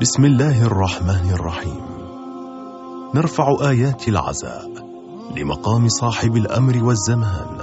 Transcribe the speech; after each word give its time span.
بسم 0.00 0.24
الله 0.24 0.62
الرحمن 0.62 1.30
الرحيم. 1.30 1.80
نرفع 3.14 3.44
آيات 3.70 4.08
العزاء 4.08 4.70
لمقام 5.36 5.88
صاحب 5.88 6.36
الأمر 6.36 6.84
والزمان. 6.84 7.58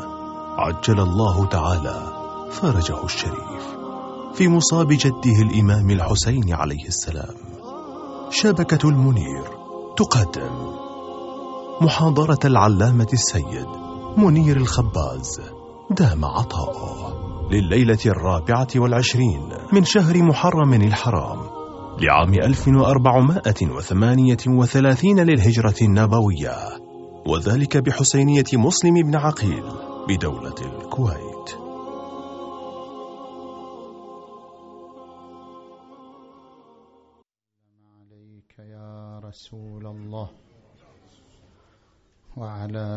عجل 0.58 1.00
الله 1.00 1.46
تعالى 1.46 2.02
فرجه 2.52 3.04
الشريف. 3.04 3.78
في 4.34 4.48
مصاب 4.48 4.88
جده 4.88 5.42
الإمام 5.42 5.90
الحسين 5.90 6.54
عليه 6.54 6.88
السلام. 6.88 7.36
شبكة 8.30 8.90
المنير 8.90 9.44
تقدم. 9.98 10.72
محاضرة 11.82 12.40
العلامة 12.46 13.10
السيد 13.14 13.68
منير 14.18 14.58
الخباز. 14.58 15.42
دام 15.92 16.26
عطاؤه 16.26 17.14
لليلة 17.52 18.00
الرابعة 18.06 18.68
والعشرين 18.76 19.50
من 19.74 19.84
شهر 19.84 20.24
محرم 20.24 20.74
الحرام. 20.74 21.47
لعام 22.02 22.34
1438 22.34 25.20
للهجرة 25.20 25.76
النبوية 25.82 26.56
وذلك 27.28 27.78
بحسينية 27.78 28.44
مسلم 28.54 28.94
بن 28.94 29.16
عقيل 29.16 29.64
بدولة 30.10 30.56
الكويت. 30.62 31.50
عليك 38.00 38.60
يا 38.60 39.20
رسول 39.24 39.88
الله 39.88 40.30
وعلى 42.38 42.88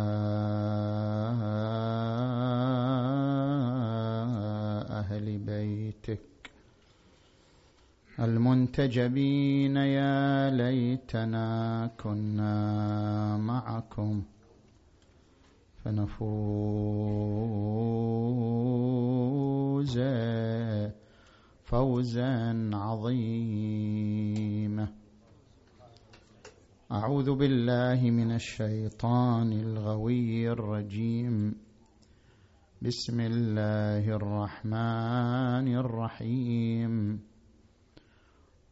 المنتجبين 8.21 9.77
يا 9.77 10.51
ليتنا 10.51 11.91
كنا 12.03 13.37
معكم 13.37 14.23
فنفوز 15.85 17.01
فوزا 21.65 22.71
عظيما. 22.75 24.09
أعوذ 26.93 27.35
بالله 27.35 28.11
من 28.11 28.33
الشيطان 28.33 29.53
الغوي 29.53 30.51
الرجيم. 30.53 31.55
بسم 32.83 33.21
الله 33.21 34.17
الرحمن 34.17 35.77
الرحيم. 35.77 37.30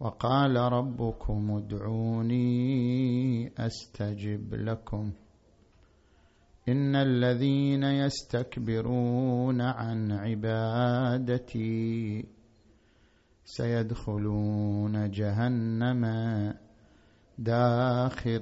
وقال 0.00 0.56
ربكم 0.56 1.50
ادعوني 1.50 3.52
أستجب 3.58 4.54
لكم. 4.54 5.12
إن 6.68 6.96
الذين 6.96 7.82
يستكبرون 7.82 9.60
عن 9.60 10.12
عبادتي 10.12 12.24
سيدخلون 13.44 15.10
جهنم 15.10 16.04
داخرين. 17.38 18.38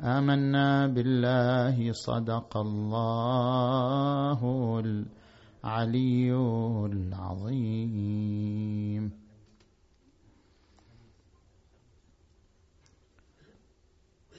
آمنا 0.00 0.86
بالله 0.86 1.92
صدق 1.92 2.56
الله 2.56 4.40
العلي 5.64 6.32
العظيم. 6.86 8.32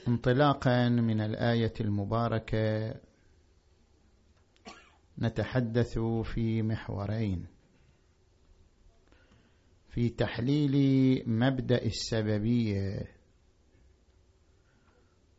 انطلاقا 0.08 0.90
من 0.90 1.22
الآية 1.22 1.74
المباركة 1.82 2.96
نتحدث 5.20 6.00
في 6.24 6.62
محورين. 6.62 7.48
في 9.90 10.10
تحليل 10.10 10.76
مبدأ 11.30 11.86
السببية 11.86 13.16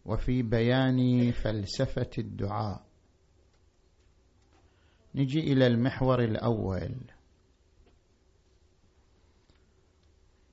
وفي 0.05 0.43
بيان 0.43 1.33
فلسفة 1.33 2.11
الدعاء. 2.19 2.86
نجي 5.17 5.41
إلى 5.53 5.67
المحور 5.67 6.25
الأول. 6.25 6.95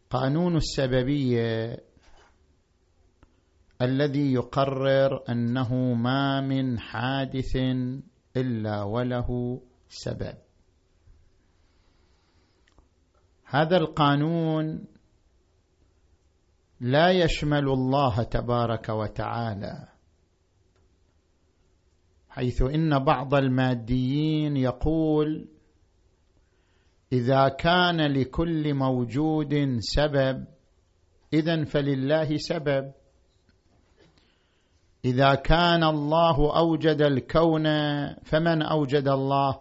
قانون 0.10 0.56
السببية 0.56 1.84
الذي 3.82 4.34
يقرر 4.34 5.24
أنه 5.30 5.94
ما 5.94 6.42
من 6.42 6.80
حادث 6.80 7.56
إلا 8.38 8.84
وله 8.84 9.62
سبب. 9.90 10.38
هذا 13.46 13.78
القانون 13.78 14.86
لا 16.80 17.12
يشمل 17.12 17.68
الله 17.70 18.24
تبارك 18.24 18.90
وتعالى. 18.90 19.93
حيث 22.34 22.62
إن 22.62 23.04
بعض 23.04 23.34
الماديين 23.36 24.58
يقول 24.58 25.48
إذا 27.12 27.48
كان 27.50 28.02
لكل 28.02 28.74
موجود 28.74 29.78
سبب 29.80 30.46
اذا 31.34 31.64
فلله 31.64 32.38
سبب. 32.38 32.92
إذا 35.06 35.36
كان 35.36 35.84
الله 35.84 36.58
أوجد 36.58 37.02
الكون 37.02 37.66
فمن 38.24 38.62
أوجد 38.62 39.08
الله؟ 39.08 39.60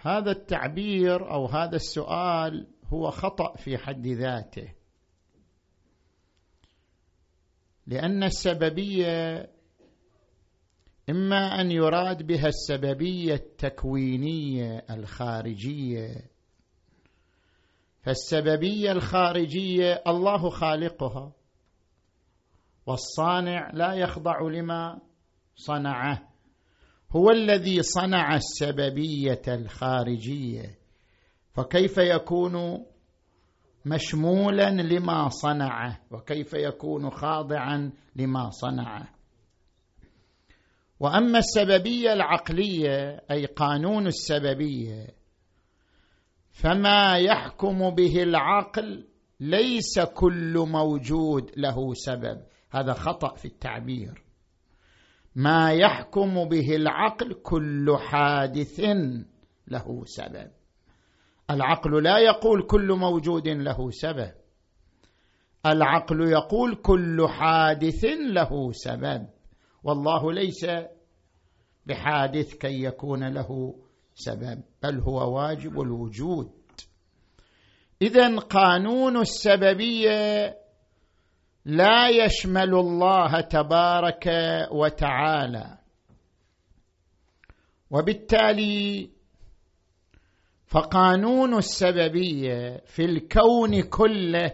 هذا 0.00 0.30
التعبير 0.30 1.30
أو 1.30 1.46
هذا 1.46 1.76
السؤال 1.76 2.66
هو 2.86 3.10
خطأ 3.10 3.56
في 3.56 3.78
حد 3.78 4.06
ذاته. 4.06 4.68
لأن 7.86 8.22
السببية 8.22 9.46
إما 11.10 11.60
أن 11.60 11.70
يراد 11.70 12.26
بها 12.26 12.48
السببية 12.48 13.34
التكوينية 13.34 14.84
الخارجية. 14.90 16.30
فالسببية 18.02 18.92
الخارجية 18.92 20.02
الله 20.06 20.50
خالقها 20.50 21.32
والصانع 22.86 23.70
لا 23.70 23.94
يخضع 23.94 24.40
لما 24.40 25.00
صنعه. 25.56 26.28
هو 27.10 27.30
الذي 27.30 27.82
صنع 27.82 28.36
السببية 28.36 29.42
الخارجية. 29.48 30.78
فكيف 31.52 31.98
يكون 31.98 32.84
مشمولا 33.84 34.70
لما 34.70 35.28
صنعه 35.28 36.00
وكيف 36.10 36.54
يكون 36.54 37.10
خاضعا 37.10 37.92
لما 38.16 38.50
صنعه. 38.50 39.08
وأما 41.00 41.38
السببية 41.38 42.12
العقلية 42.12 43.22
أي 43.30 43.46
قانون 43.46 44.06
السببية 44.06 45.06
فما 46.50 47.18
يحكم 47.18 47.90
به 47.90 48.22
العقل 48.22 49.08
ليس 49.40 50.00
كل 50.00 50.58
موجود 50.68 51.50
له 51.56 51.94
سبب. 51.94 52.42
هذا 52.70 52.92
خطأ 52.92 53.34
في 53.34 53.44
التعبير. 53.44 54.24
ما 55.34 55.72
يحكم 55.72 56.48
به 56.48 56.76
العقل 56.76 57.34
كل 57.34 57.96
حادث 57.98 58.80
له 59.68 60.04
سبب. 60.04 60.50
العقل 61.50 62.02
لا 62.02 62.18
يقول 62.18 62.66
كل 62.66 62.92
موجود 62.92 63.48
له 63.48 63.90
سبب. 63.90 64.32
العقل 65.66 66.20
يقول 66.20 66.74
كل 66.74 67.28
حادث 67.28 68.04
له 68.04 68.72
سبب. 68.72 69.26
والله 69.82 70.32
ليس 70.32 70.66
بحادث 71.86 72.54
كي 72.54 72.82
يكون 72.82 73.28
له 73.28 73.74
سبب 74.14 74.62
بل 74.82 75.00
هو 75.00 75.36
واجب 75.36 75.80
الوجود. 75.80 76.50
اذا 78.02 78.36
قانون 78.38 79.16
السببية 79.16 80.58
لا 81.64 82.08
يشمل 82.08 82.74
الله 82.74 83.40
تبارك 83.40 84.28
وتعالى. 84.72 85.78
وبالتالي 87.90 89.13
فقانون 90.74 91.58
السببية 91.58 92.82
في 92.86 93.04
الكون 93.04 93.82
كله 93.82 94.52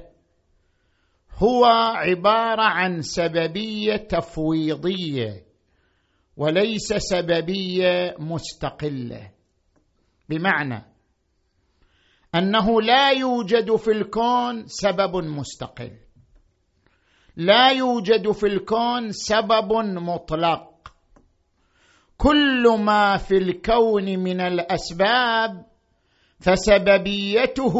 هو 1.34 1.64
عبارة 1.94 2.62
عن 2.62 3.02
سببية 3.02 3.96
تفويضية 3.96 5.44
وليس 6.36 6.92
سببية 6.92 8.14
مستقلة. 8.18 9.30
بمعنى 10.28 10.84
أنه 12.34 12.82
لا 12.82 13.10
يوجد 13.10 13.76
في 13.76 13.90
الكون 13.90 14.66
سبب 14.66 15.16
مستقل. 15.16 15.96
لا 17.36 17.70
يوجد 17.70 18.30
في 18.30 18.46
الكون 18.46 19.12
سبب 19.12 19.72
مطلق. 19.82 20.92
كل 22.16 22.78
ما 22.78 23.16
في 23.16 23.36
الكون 23.36 24.18
من 24.18 24.40
الأسباب 24.40 25.69
فسببيته 26.40 27.74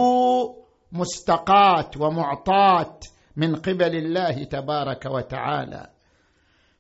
مستقاة 0.93 1.91
ومعطاة 2.01 2.99
من 3.37 3.57
قبل 3.57 3.97
الله 3.97 4.45
تبارك 4.45 5.07
وتعالى. 5.07 5.91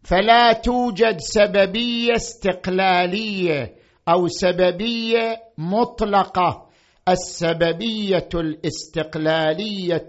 فلا 0.03 0.53
توجد 0.53 1.17
سببية 1.19 2.13
استقلالية 2.17 3.75
أو 4.09 4.29
سببية 4.29 5.43
مطلقة. 5.59 6.67
السببية 7.09 8.29
الاستقلالية 8.35 10.07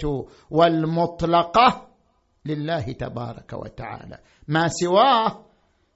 والمطلقة 0.49 1.87
لله 2.45 2.81
تبارك 2.81 3.53
وتعالى. 3.53 4.17
ما 4.47 4.67
سواه 4.67 5.45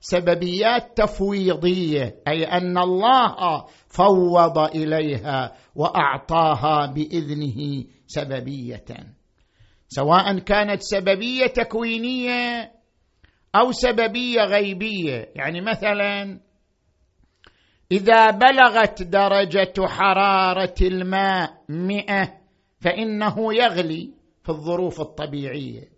سببيات 0.07 0.97
تفويضية 0.97 2.21
أي 2.27 2.43
أن 2.43 2.77
الله 2.77 3.65
فوض 3.87 4.57
إليها 4.57 5.55
وأعطاها 5.75 6.85
بإذنه 6.85 7.85
سببية. 8.07 8.85
سواء 9.87 10.39
كانت 10.39 10.81
سببية 10.81 11.47
تكوينية 11.47 12.71
أو 13.55 13.71
سببية 13.71 14.41
غيبية. 14.41 15.31
يعني 15.35 15.61
مثلا 15.61 16.39
إذا 17.91 18.31
بلغت 18.31 19.03
درجة 19.03 19.73
حرارة 19.87 20.75
الماء 20.81 21.63
مئة 21.69 22.33
فإنه 22.79 23.53
يغلي 23.53 24.13
في 24.43 24.49
الظروف 24.49 25.01
الطبيعية. 25.01 25.89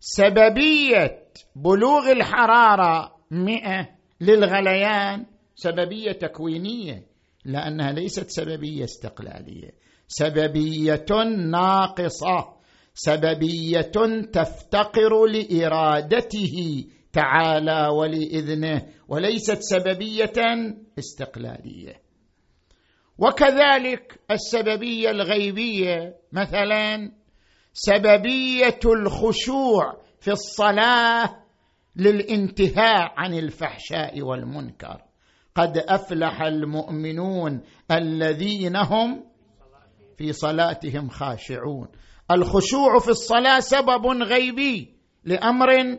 سببية 0.00 1.19
بلوغ 1.56 2.10
الحرارة 2.12 3.16
مئة 3.30 3.88
للغليان 4.20 5.26
سببية 5.54 6.12
تكوينية 6.12 7.06
لأنها 7.44 7.92
ليست 7.92 8.30
سببية 8.30 8.84
استقلالية. 8.84 9.70
سببية 10.08 11.06
ناقصة 11.50 12.54
سببية 12.94 13.90
تفتقر 14.32 15.26
لإرادته 15.26 16.84
تعالى 17.12 17.88
ولإذنه 17.88 18.86
وليست 19.08 19.58
سببية 19.60 20.32
استقلالية. 20.98 22.00
وكذلك 23.18 24.20
السببية 24.30 25.10
الغيبية 25.10 26.16
مثلا 26.32 27.12
سببية 27.72 28.80
الخشوع 28.84 30.00
في 30.20 30.30
الصلاة 30.32 31.36
للانتهاء 31.96 33.12
عن 33.16 33.34
الفحشاء 33.34 34.22
والمنكر. 34.22 35.02
قد 35.54 35.78
أفلح 35.78 36.42
المؤمنون 36.42 37.60
الذين 37.90 38.76
هم 38.76 39.24
في 40.18 40.32
صلاتهم 40.32 41.08
خاشعون. 41.08 41.88
الخشوع 42.30 42.98
في 42.98 43.08
الصلاة 43.08 43.60
سبب 43.60 44.06
غيبي 44.06 44.94
لأمر 45.24 45.98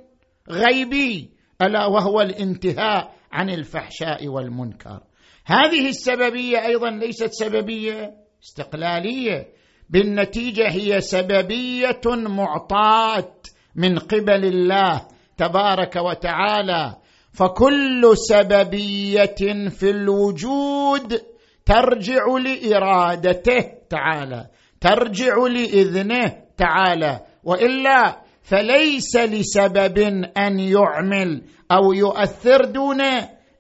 غيبي 0.50 1.32
ألا 1.62 1.86
وهو 1.86 2.22
الانتهاء 2.22 3.16
عن 3.32 3.50
الفحشاء 3.50 4.28
والمنكر. 4.28 5.00
هذه 5.46 5.88
السببية 5.90 6.66
أيضا 6.66 6.90
ليست 6.90 7.30
سببية 7.32 8.14
استقلالية 8.44 9.54
بالنتيجة 9.90 10.70
هي 10.70 11.02
سببية 11.02 12.02
معطاة. 12.06 13.41
من 13.76 14.00
قبل 14.00 14.46
الله 14.46 15.02
تبارك 15.38 15.96
وتعالى. 15.96 16.96
فكل 17.34 18.12
سببية 18.14 19.70
في 19.70 19.90
الوجود 19.90 21.22
ترجع 21.66 22.24
لإرادته 22.44 23.72
تعالى 23.90 24.48
ترجع 24.82 25.34
لإذنه 25.38 26.34
تعالى. 26.58 27.20
وإلا 27.44 28.22
فليس 28.42 29.16
لسبب 29.16 29.98
أن 30.38 30.60
يعمل 30.60 31.42
أو 31.72 31.94
يؤثر 31.94 32.66
دون 32.66 33.02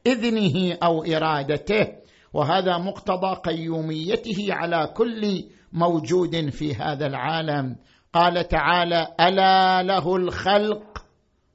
إذنه 0.07 0.77
أو 0.83 1.03
إرادته. 1.03 1.87
وهذا 2.33 2.77
مقتضى 2.77 3.35
قيوميته 3.43 4.47
على 4.49 4.93
كل 4.93 5.43
موجود 5.73 6.49
في 6.49 6.75
هذا 6.75 7.07
العالم. 7.07 7.75
قال 8.13 8.47
تعالى 8.47 9.07
ألا 9.19 9.83
له 9.83 10.15
الخلق 10.15 11.05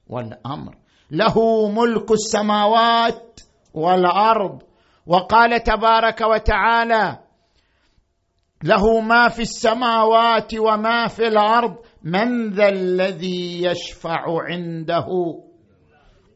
والأمر. 0.06 0.74
له 1.10 1.68
ملك 1.68 2.12
السماوات 2.12 3.40
والأرض. 3.74 4.62
وقال 5.06 5.62
تبارك 5.62 6.20
وتعالى 6.20 7.18
له 8.64 9.00
ما 9.00 9.28
في 9.28 9.42
السماوات 9.42 10.54
وما 10.58 11.06
في 11.06 11.28
الأرض. 11.28 11.76
من 12.02 12.50
ذا 12.50 12.68
الذي 12.68 13.64
يشفع 13.64 14.24
عنده؟ 14.42 15.06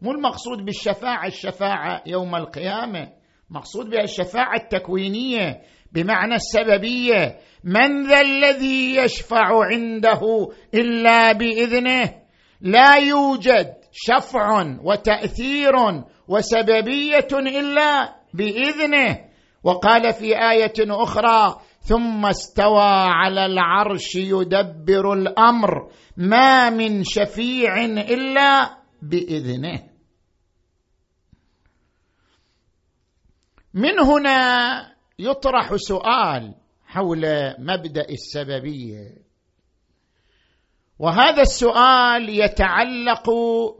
مو 0.02 0.12
المقصود 0.12 0.64
بالشفاعة 0.64 1.26
الشفاعة 1.26 2.02
يوم 2.06 2.34
القيامة. 2.34 3.12
مقصود 3.50 3.90
بها 3.90 4.02
الشفاعة 4.02 4.56
التكوينية 4.56 5.60
بمعنى 5.92 6.34
السببية. 6.34 7.38
من 7.64 8.06
ذا 8.06 8.20
الذي 8.20 8.96
يشفع 8.96 9.64
عنده 9.64 10.48
إلا 10.74 11.32
بإذنه؟ 11.32 12.14
لا 12.60 12.96
يوجد 12.96 13.74
شفع 13.92 14.76
وتأثير 14.82 15.72
وسببية 16.28 17.28
إلا 17.32 18.14
بإذنه. 18.34 19.18
وقال 19.64 20.12
في 20.12 20.50
آية 20.50 20.74
أخرى 20.78 21.60
ثم 21.80 22.26
استوى 22.26 22.90
على 22.92 23.46
العرش 23.46 24.14
يدبر 24.14 25.12
الأمر 25.12 25.90
ما 26.16 26.70
من 26.70 27.04
شفيع 27.04 27.84
إلا 27.84 28.78
بإذنه. 29.02 29.82
من 33.74 34.00
هنا 34.00 34.96
يطرح 35.18 35.76
سؤال 35.76 36.54
حول 36.90 37.24
مبدأ 37.58 38.06
السببيه 38.10 39.14
وهذا 40.98 41.42
السؤال 41.42 42.28
يتعلق 42.28 43.30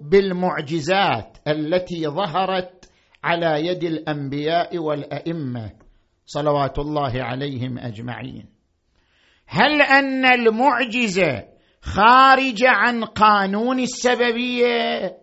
بالمعجزات 0.00 1.38
التي 1.49 2.09
ظهرت 2.09 2.90
على 3.25 3.67
يد 3.67 3.85
الأنبياء 3.85 4.79
والأئمة 4.79 5.71
صلوات 6.26 6.79
الله 6.79 7.23
عليهم 7.23 7.79
أجمعين. 7.79 8.47
هل 9.47 9.83
أن 9.83 10.25
المعجزه 10.25 11.45
خارجه 11.83 12.69
عن 12.69 13.05
قانون 13.05 13.81
السببية؟ 13.81 15.17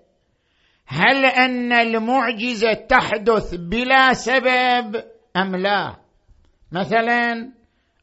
هل 0.86 1.26
أن 1.26 1.74
المعجزه 1.74 2.74
تحدث 2.74 3.56
بلا 3.56 4.14
سبب 4.14 5.04
أم 5.38 5.56
لا؟ 5.56 5.96
مثلا 6.72 7.57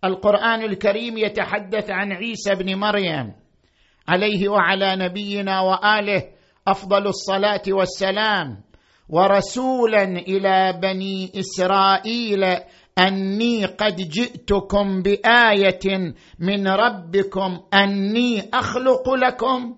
القرآن 0.04 0.62
الكريم 0.62 1.18
يتحدث 1.18 1.90
عن 1.90 2.12
عيسى 2.12 2.54
بن 2.54 2.74
مريم 2.74 3.32
عليه 4.08 4.48
وعلى 4.48 4.96
نبينا 4.96 5.60
وآله 5.60 6.22
أفضل 6.68 7.06
الصلاة 7.06 7.62
والسلام 7.68 8.62
ورسولا 9.08 10.02
إلى 10.02 10.80
بني 10.82 11.32
إسرائيل 11.38 12.44
أني 12.98 13.64
قد 13.64 13.96
جئتكم 13.96 15.02
بآية 15.02 16.14
من 16.38 16.68
ربكم 16.68 17.60
أني 17.74 18.50
أخلق 18.54 19.10
لكم 19.10 19.76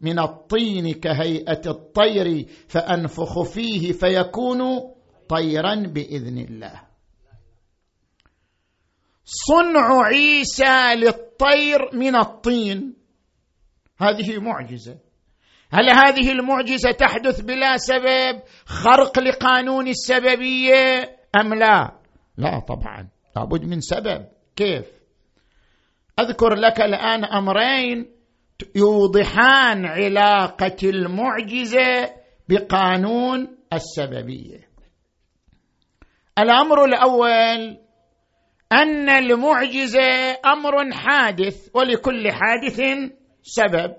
من 0.00 0.18
الطين 0.18 0.92
كهيئة 0.92 1.60
الطير 1.66 2.46
فأنفخ 2.68 3.42
فيه 3.42 3.92
فيكون 3.92 4.60
طيرا 5.28 5.74
بإذن 5.74 6.38
الله. 6.38 6.80
صنع 9.24 10.02
عيسى 10.02 10.94
للطير 10.94 11.78
من 11.92 12.16
الطين. 12.16 12.96
هذه 13.98 14.38
معجزة. 14.38 14.98
هل 15.70 15.90
هذه 15.90 16.32
المعجزة 16.32 16.90
تحدث 16.90 17.40
بلا 17.40 17.76
سبب 17.76 18.42
خرق 18.66 19.18
لقانون 19.18 19.88
السببية 19.88 21.16
أم 21.36 21.54
لا؟ 21.54 21.98
لا 22.36 22.58
طبعا. 22.58 23.08
لابد 23.36 23.64
من 23.64 23.80
سبب. 23.80 24.26
كيف؟ 24.56 24.86
أذكر 26.20 26.54
لك 26.54 26.80
الآن 26.80 27.24
أمرين 27.24 28.14
يوضحان 28.76 29.86
علاقة 29.86 30.76
المعجزة 30.82 32.10
بقانون 32.48 33.56
السببية. 33.72 34.68
الأمر 36.38 36.84
الأول 36.84 37.83
أن 38.82 39.08
المعجزة 39.08 40.32
أمر 40.46 40.92
حادث 40.92 41.68
ولكل 41.74 42.32
حادث 42.32 42.80
سبب. 43.42 43.94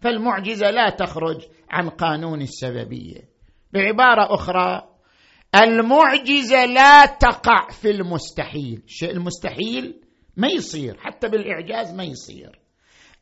فالمعجزة 0.00 0.70
لا 0.70 0.90
تخرج 0.90 1.40
عن 1.70 1.88
قانون 1.88 2.42
السببية. 2.42 3.20
بعبارة 3.72 4.34
أخرى 4.34 4.82
المعجزة 5.54 6.64
لا 6.64 7.06
تقع 7.06 7.68
في 7.70 7.90
المستحيل. 7.90 8.82
الشيء 8.86 9.10
المستحيل 9.10 10.00
ما 10.36 10.48
يصير 10.48 10.96
حتى 11.00 11.28
بالإعجاز 11.28 11.94
ما 11.94 12.04
يصير. 12.04 12.58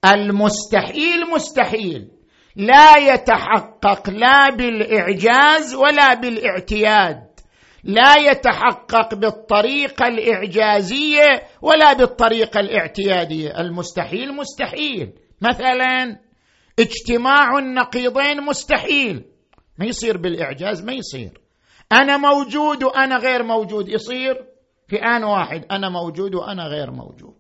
المستحيل 0.05 1.31
مستحيل. 1.35 2.11
لا 2.57 2.97
يتحقق 2.97 4.11
لا 4.11 4.51
بالإعجاز 4.51 5.75
ولا 5.75 6.15
بالإعتياد. 6.15 7.34
لا 7.85 8.17
يتحقق 8.17 9.15
بالطريقة 9.15 10.09
الإعجازية 10.09 11.43
ولا 11.63 11.93
بالطريقة 11.93 12.61
الاعتيادية. 12.61 13.61
المستحيل 13.61 14.37
مستحيل. 14.37 15.13
مثلا 15.41 16.21
اجتماع 16.79 17.59
النقيضين 17.59 18.41
مستحيل. 18.41 19.25
ما 19.79 19.87
يصير 19.87 20.17
بالإعجاز 20.17 20.85
ما 20.85 20.93
يصير. 20.93 21.41
أنا 21.93 22.17
موجود 22.17 22.85
وأنا 22.85 23.17
غير 23.17 23.43
موجود 23.43 23.89
يصير؟ 23.89 24.47
في 24.89 24.97
آن 24.97 25.25
واحد 25.25 25.65
أنا 25.71 25.89
موجود 25.89 26.35
وأنا 26.35 26.67
غير 26.67 26.91
موجود. 26.91 27.35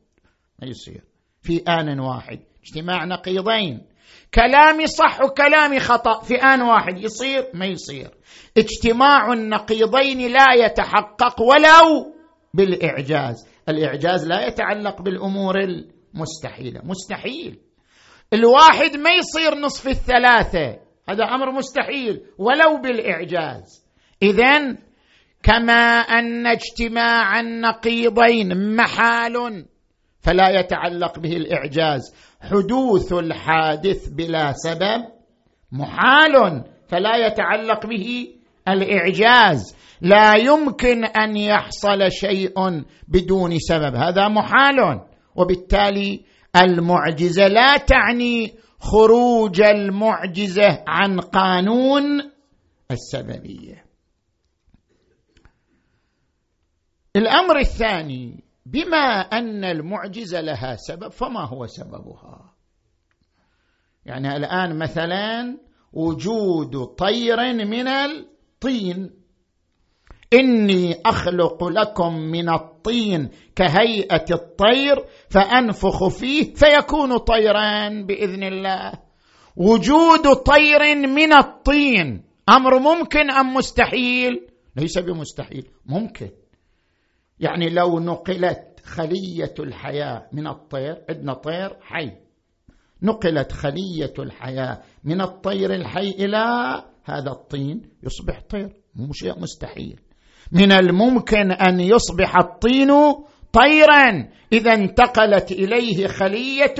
ما 0.62 0.68
يصير. 0.68 1.04
في 1.42 1.62
آن 1.68 2.00
واحد. 2.00 2.40
اجتماع 2.62 3.04
نقيضين. 3.04 3.86
كلامي 4.34 4.86
صح 4.86 5.20
وكلامي 5.20 5.80
خطأ 5.80 6.20
في 6.20 6.34
آن 6.34 6.62
واحد 6.62 6.98
يصير؟ 6.98 7.50
ما 7.54 7.66
يصير. 7.66 8.10
اجتماع 8.56 9.32
النقيضين 9.32 10.32
لا 10.32 10.52
يتحقق 10.54 11.42
ولو 11.42 12.14
بالإعجاز. 12.54 13.48
الإعجاز 13.68 14.26
لا 14.26 14.46
يتعلق 14.46 15.02
بالأمور 15.02 15.54
المستحيلة. 15.60 16.80
مستحيل. 16.84 17.58
الواحد 18.32 18.96
ما 18.96 19.10
يصير 19.10 19.54
نصف 19.58 19.88
الثلاثة. 19.88 20.78
هذا 21.08 21.24
أمر 21.24 21.52
مستحيل. 21.52 22.20
ولو 22.38 22.80
بالإعجاز. 22.82 23.86
اذا 24.22 24.76
كما 25.42 25.98
أن 25.98 26.46
اجتماع 26.46 27.40
النقيضين 27.40 28.76
محال 28.76 29.66
فلا 30.20 30.60
يتعلق 30.60 31.18
به 31.18 31.36
الإعجاز. 31.36 32.14
حدوث 32.40 33.12
الحادث 33.12 34.08
بلا 34.08 34.52
سبب 34.52 35.04
محال 35.72 36.64
فلا 36.88 37.26
يتعلق 37.26 37.86
به 37.86 38.28
الإعجاز. 38.68 39.76
لا 40.00 40.34
يمكن 40.36 41.04
أن 41.04 41.36
يحصل 41.36 42.10
شيء 42.10 42.84
بدون 43.08 43.58
سبب. 43.58 43.94
هذا 43.94 44.28
محال. 44.28 45.00
وبالتالي 45.36 46.24
المعجزة 46.56 47.46
لا 47.46 47.76
تعني 47.76 48.54
خروج 48.80 49.62
المعجزة 49.62 50.84
عن 50.88 51.20
قانون 51.20 52.02
السببية. 52.90 53.84
الأمر 57.16 57.58
الثاني 57.58 58.44
بما 58.66 59.20
أن 59.20 59.64
المعجزة 59.64 60.40
لها 60.40 60.76
سبب 60.76 61.08
فما 61.08 61.44
هو 61.44 61.66
سببها؟ 61.66 62.54
يعني 64.06 64.36
الآن 64.36 64.78
مثلا 64.78 65.58
وجود 65.92 66.84
طير 66.84 67.36
من 67.52 67.88
الطين. 68.64 69.10
إني 70.32 71.00
أخلق 71.06 71.64
لكم 71.64 72.16
من 72.16 72.48
الطين 72.48 73.30
كهيئة 73.56 74.24
الطير 74.30 75.04
فأنفخ 75.28 76.08
فيه 76.08 76.54
فيكون 76.54 77.16
طيرا 77.16 77.88
بإذن 77.88 78.42
الله. 78.42 78.92
وجود 79.56 80.32
طير 80.32 80.94
من 81.08 81.32
الطين 81.32 82.24
أمر 82.48 82.78
ممكن 82.78 83.30
أم 83.30 83.54
مستحيل؟ 83.54 84.46
ليس 84.76 84.98
بمستحيل 84.98 85.68
ممكن. 85.86 86.30
يعني 87.40 87.70
لو 87.70 88.00
نقلت 88.00 88.80
خلية 88.84 89.54
الحياة 89.58 90.28
من 90.32 90.46
الطير 90.46 91.04
عندنا 91.10 91.34
طير 91.34 91.76
حي. 91.80 92.10
نقلت 93.02 93.52
خلية 93.52 94.14
الحياة 94.18 94.82
من 95.04 95.20
الطير 95.20 95.74
الحي 95.74 96.10
إلى 96.10 96.44
هذا 97.04 97.30
الطين 97.30 97.82
يصبح 98.02 98.40
طير. 98.50 98.76
مو 98.94 99.12
شيء 99.12 99.38
مستحيل. 99.40 100.00
من 100.52 100.72
الممكن 100.72 101.52
أن 101.52 101.80
يصبح 101.80 102.36
الطين 102.36 102.90
طيرا. 103.52 104.28
إذا 104.52 104.74
انتقلت 104.74 105.52
إليه 105.52 106.06
خلية 106.06 106.74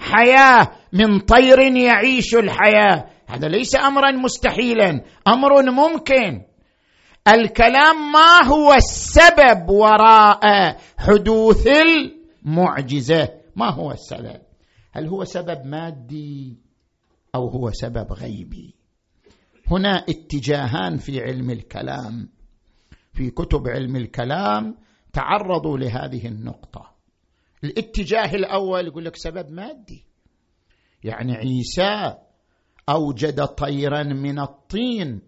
الحياة. 0.00 0.70
من 0.92 1.20
طير 1.20 1.60
يعيش 1.60 2.34
الحياة. 2.34 3.06
هذا 3.28 3.48
ليس 3.48 3.76
امرا 3.76 4.10
مستحيلا. 4.10 5.04
أمر 5.28 5.70
ممكن. 5.70 6.42
الكلام 7.28 8.12
ما 8.12 8.44
هو 8.44 8.74
السبب 8.74 9.70
وراء 9.70 10.76
حدوث 10.98 11.68
المعجزة؟ 12.46 13.28
ما 13.56 13.70
هو 13.70 13.92
السبب؟ 13.92 14.40
هل 14.92 15.06
هو 15.06 15.24
سبب 15.24 15.66
مادي 15.66 16.58
أو 17.34 17.48
هو 17.48 17.70
سبب 17.70 18.12
غيبي؟ 18.12 18.77
هنا 19.70 20.04
اتجاهان 20.08 20.96
في 20.96 21.20
علم 21.20 21.50
الكلام 21.50 22.28
في 23.14 23.30
كتب 23.30 23.68
علم 23.68 23.96
الكلام 23.96 24.76
تعرضوا 25.12 25.78
لهذه 25.78 26.26
النقطة. 26.26 26.94
الاتجاه 27.64 28.34
الأول 28.34 28.86
يقول 28.86 29.04
لك 29.04 29.16
سبب 29.16 29.50
مادي. 29.50 30.04
يعني 31.04 31.34
عيسى 31.34 32.14
أوجد 32.88 33.44
طيرا 33.44 34.02
من 34.02 34.38
الطين 34.38 35.20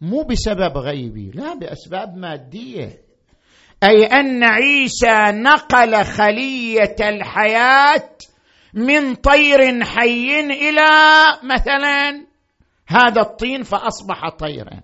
مو 0.00 0.22
بسبب 0.22 0.76
غيبي 0.76 1.30
لا 1.30 1.54
بأسباب 1.54 2.16
مادية. 2.16 3.02
أي 3.82 4.04
أن 4.04 4.44
عيسى 4.44 5.30
نقل 5.30 6.04
خلية 6.04 6.96
الحياة 7.00 8.10
من 8.74 9.14
طير 9.14 9.84
حي 9.84 10.40
إلى 10.40 10.90
مثلا 11.42 12.29
هذا 12.90 13.20
الطين 13.20 13.62
فأصبح 13.62 14.28
طيرا. 14.28 14.80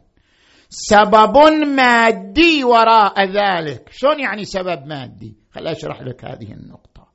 سبب 0.68 1.36
مادي 1.66 2.64
وراء 2.64 3.24
ذلك. 3.24 3.88
شلون 3.92 4.20
يعني 4.20 4.44
سبب 4.44 4.86
مادي؟ 4.86 5.36
خل 5.50 5.66
أشرح 5.66 6.02
لك 6.02 6.24
هذه 6.24 6.52
النقطة. 6.52 7.08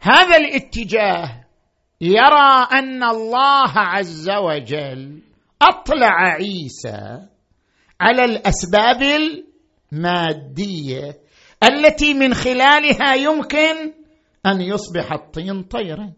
هذا 0.00 0.36
الاتجاه 0.36 1.44
يرى 2.00 2.66
أن 2.72 3.02
الله 3.02 3.72
عز 3.76 4.30
وجل 4.30 5.22
أطلع 5.62 6.12
عيسى 6.12 7.28
على 8.00 8.24
الأسباب 8.24 9.02
المادية 9.92 11.20
التي 11.62 12.14
من 12.14 12.34
خلالها 12.34 13.14
يمكن 13.14 13.92
أن 14.46 14.60
يصبح 14.60 15.12
الطين 15.12 15.62
طيرا. 15.62 16.12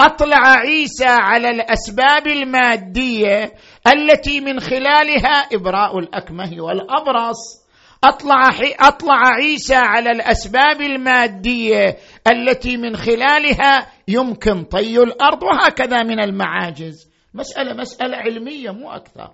أطلع 0.00 0.56
عيسى 0.58 1.06
على 1.06 1.50
الأسباب 1.50 2.26
المادية 2.26 3.52
التي 3.86 4.40
من 4.40 4.60
خلالها 4.60 5.46
إبراء 5.52 5.98
الأكمه 5.98 6.50
والأبرص. 6.58 7.60
أطلع 8.04 8.50
أطلع 8.80 9.26
عيسى 9.26 9.74
على 9.74 10.10
الأسباب 10.10 10.80
المادية 10.80 11.96
التي 12.32 12.76
من 12.76 12.96
خلالها 12.96 13.86
يمكن 14.08 14.64
طي 14.64 14.98
الأرض 14.98 15.42
وهكذا 15.42 16.02
من 16.02 16.20
المعاجز. 16.20 17.10
مسألة 17.34 17.74
مسألة 17.74 18.16
علمية 18.16 18.70
مو 18.70 18.90
أكثر. 18.90 19.30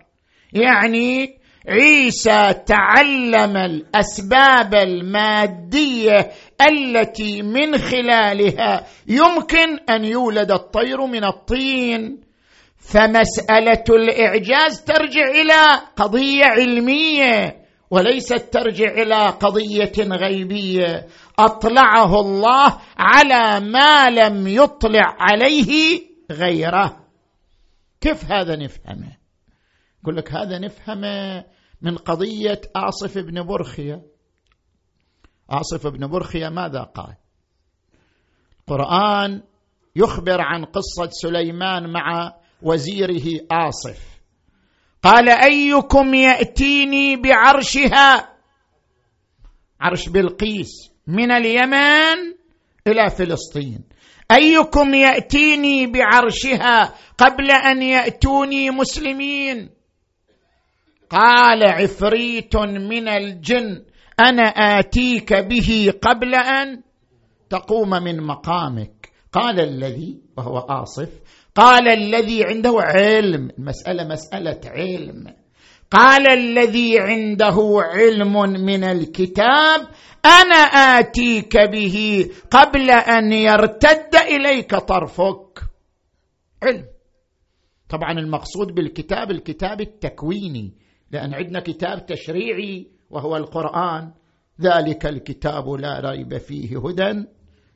يعني 0.52 1.38
عيسى 1.68 2.54
تعلم 2.66 3.56
الأسباب 3.56 4.74
المادية 4.74 6.30
التي 6.60 7.42
من 7.42 7.78
خلالها 7.78 8.86
يمكن 9.08 9.78
أن 9.90 10.04
يولد 10.04 10.50
الطير 10.50 11.06
من 11.06 11.24
الطين. 11.24 12.20
فمسألة 12.78 13.84
الإعجاز 13.90 14.84
ترجع 14.84 15.28
إلى 15.28 15.80
قضية 15.96 16.44
علمية 16.44 17.66
وليست 17.90 18.52
ترجع 18.52 18.92
إلى 18.92 19.26
قضية 19.26 19.92
غيبية. 19.98 21.06
أطلعه 21.38 22.20
الله 22.20 22.78
على 22.98 23.66
ما 23.66 24.10
لم 24.10 24.46
يطلع 24.46 25.16
عليه 25.18 26.00
غيره. 26.32 27.06
كيف 28.00 28.32
هذا 28.32 28.56
نفهمه؟ 28.56 29.16
يقول 30.02 30.16
لك 30.16 30.32
هذا 30.32 30.58
نفهمه 30.58 31.44
من 31.82 31.96
قضية 31.96 32.60
آصف 32.76 33.18
بن 33.18 33.42
برخية. 33.42 34.15
آصف 35.50 35.86
بن 35.86 36.06
برخيه 36.06 36.48
ماذا 36.48 36.82
قال؟ 36.82 37.14
القرآن 38.60 39.42
يخبر 39.96 40.40
عن 40.40 40.64
قصة 40.64 41.10
سليمان 41.10 41.92
مع 41.92 42.34
وزيره 42.62 43.46
آصف 43.50 44.16
قال 45.02 45.28
أيكم 45.28 46.14
يأتيني 46.14 47.16
بعرشها؟ 47.16 48.36
عرش 49.80 50.08
بلقيس 50.08 50.90
من 51.06 51.30
اليمن 51.30 52.34
إلى 52.86 53.10
فلسطين. 53.10 53.84
أيكم 54.30 54.94
يأتيني 54.94 55.86
بعرشها 55.86 56.94
قبل 57.18 57.50
أن 57.50 57.82
يأتوني 57.82 58.70
مسلمين؟ 58.70 59.70
قال 61.10 61.62
عفريت 61.68 62.56
من 62.56 63.08
الجن 63.08 63.84
أنا 64.20 64.42
آتيك 64.42 65.32
به 65.32 65.92
قبل 66.02 66.34
أن 66.34 66.82
تقوم 67.50 67.90
من 67.90 68.22
مقامك. 68.22 69.12
قال 69.32 69.60
الذي 69.60 70.20
وهو 70.36 70.58
آصف 70.58 71.08
قال 71.54 71.88
الذي 71.88 72.44
عنده 72.44 72.74
علم. 72.78 73.50
المسألة 73.58 74.08
مسألة 74.08 74.60
علم. 74.66 75.34
قال 75.90 76.30
الذي 76.30 76.98
عنده 76.98 77.56
علم 77.78 78.32
من 78.64 78.84
الكتاب 78.84 79.88
أنا 80.24 80.56
آتيك 80.98 81.56
به 81.56 82.28
قبل 82.50 82.90
أن 82.90 83.32
يرتد 83.32 84.14
إليك 84.14 84.74
طرفك. 84.74 85.60
علم. 86.62 86.84
طبعا 87.88 88.12
المقصود 88.12 88.74
بالكتاب 88.74 89.30
الكتاب 89.30 89.80
التكويني 89.80 90.74
لأن 91.10 91.34
عندنا 91.34 91.60
كتاب 91.60 92.06
تشريعي 92.06 92.95
وهو 93.10 93.36
القرآن. 93.36 94.12
ذلك 94.60 95.06
الكتاب 95.06 95.68
لا 95.68 96.00
ريب 96.00 96.38
فيه 96.38 96.78
هدى 96.78 97.24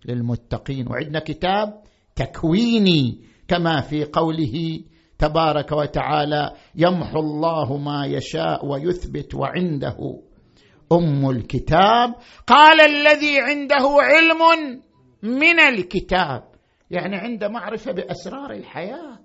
للمتقين. 0.04 0.88
وعندنا 0.88 1.18
كتاب 1.18 1.82
تكويني 2.16 3.24
كما 3.48 3.80
في 3.80 4.04
قوله 4.04 4.80
تبارك 5.18 5.72
وتعالى 5.72 6.52
يمحو 6.74 7.20
الله 7.20 7.76
ما 7.76 8.06
يشاء 8.06 8.66
ويثبت 8.66 9.34
وعنده. 9.34 9.96
أم 10.92 11.30
الكتاب. 11.30 12.14
قال 12.46 12.80
الذي 12.80 13.40
عنده 13.40 13.96
علم 14.00 14.80
من 15.22 15.60
الكتاب. 15.60 16.42
يعني 16.90 17.16
عنده 17.16 17.48
معرفة 17.48 17.92
بأسرار 17.92 18.50
الحياة 18.50 19.18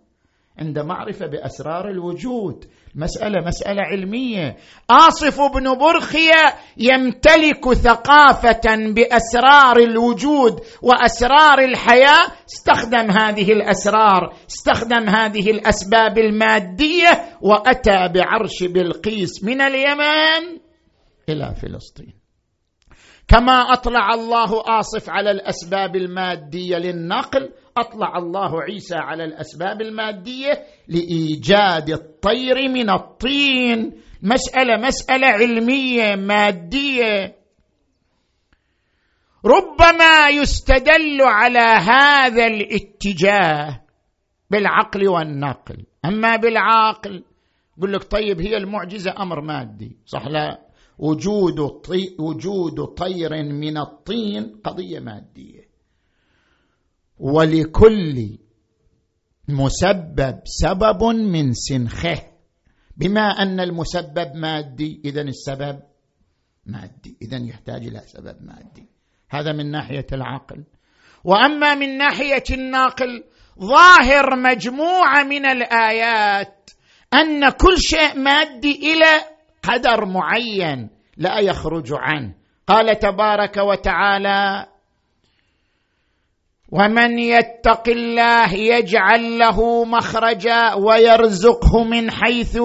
عند 0.60 0.80
معرفة 0.80 1.28
بأسرار 1.28 1.90
الوجود. 1.90 2.66
مسألة 2.96 3.42
مسألة 3.48 3.82
علمية. 3.82 4.58
آصف 4.90 5.42
بن 5.42 5.78
برخية 5.78 6.56
يمتلك 6.78 7.74
ثقافة 7.74 8.94
بأسرار 8.94 9.78
الوجود 9.78 10.60
وأسرار 10.82 11.60
الحياة. 11.60 12.28
استخدم 12.50 13.12
هذه 13.12 13.52
الأسرار 13.52 14.34
استخدم 14.50 15.10
هذه 15.10 15.52
الأسباب 15.52 16.18
المادية 16.18 17.38
وأتى 17.42 18.08
بعرش 18.14 18.64
بلقيس 18.64 19.44
من 19.44 19.62
اليمن 19.62 20.60
إلى 21.30 21.56
فلسطين. 21.56 22.14
كما 23.28 23.74
أطلع 23.74 24.14
الله 24.14 24.64
آصف 24.80 25.10
على 25.10 25.32
الأسباب 25.32 25.96
المادية 25.96 26.78
للنقل 26.78 27.50
أطلع 27.78 28.18
الله 28.18 28.62
عيسى 28.62 28.96
على 28.96 29.24
الأسباب 29.26 29.82
المادية 29.82 30.64
لإيجاد 30.88 31.90
الطير 31.90 32.70
من 32.70 32.90
الطين. 32.90 33.92
مسألة 34.24 34.78
مسألة 34.78 35.28
علمية 35.28 36.16
مادية. 36.16 37.36
ربما 39.46 40.30
يستدل 40.30 41.22
على 41.22 41.60
هذا 41.60 42.48
الاتجاه 42.48 43.82
بالعقل 44.50 45.08
والنقل. 45.08 45.86
أما 46.06 46.36
بالعقل 46.36 47.24
يقول 47.78 47.94
لك 47.94 48.04
طيب 48.04 48.42
هي 48.42 48.58
المعجزة 48.58 49.12
أمر 49.20 49.42
مادي. 49.42 49.98
صح 50.06 50.28
لا؟ 50.28 50.62
وجود 51.00 51.68
طي 51.68 52.16
وجود 52.20 52.86
طير 52.86 53.44
من 53.44 53.78
الطين 53.78 54.62
قضية 54.64 55.00
مادية. 55.00 55.65
ولكل 57.18 58.38
مسبب 59.48 60.40
سبب 60.46 61.04
من 61.04 61.54
سنخه. 61.54 62.22
بما 62.98 63.22
أن 63.22 63.60
المسبب 63.60 64.36
مادي 64.36 65.02
اذا 65.06 65.22
السبب 65.22 65.80
مادي. 66.66 67.18
اذا 67.22 67.38
يحتاج 67.38 67.88
إلى 67.88 68.00
سبب 68.00 68.36
مادي. 68.42 68.90
هذا 69.30 69.52
من 69.54 69.72
ناحية 69.72 70.06
العقل. 70.14 70.64
وأما 71.24 71.76
من 71.76 71.98
ناحية 71.98 72.44
الناقل 72.52 73.24
ظاهر 73.60 74.36
مجموعة 74.36 75.24
من 75.24 75.46
الآيات 75.46 76.70
أن 77.14 77.50
كل 77.50 77.78
شيء 77.78 78.20
مادي 78.20 78.94
إلى 78.94 79.24
قدر 79.64 80.06
معين 80.06 80.90
لا 81.18 81.40
يخرج 81.40 81.94
عنه. 81.94 82.36
قال 82.68 83.00
تبارك 83.00 83.58
وتعالى 83.58 84.68
ومن 86.72 87.20
يتق 87.20 87.90
الله 87.90 88.54
يجعل 88.54 89.40
له 89.40 89.86
مخرجا 89.86 90.74
ويرزقه 90.74 91.84
من 91.84 92.12
حيث 92.12 92.60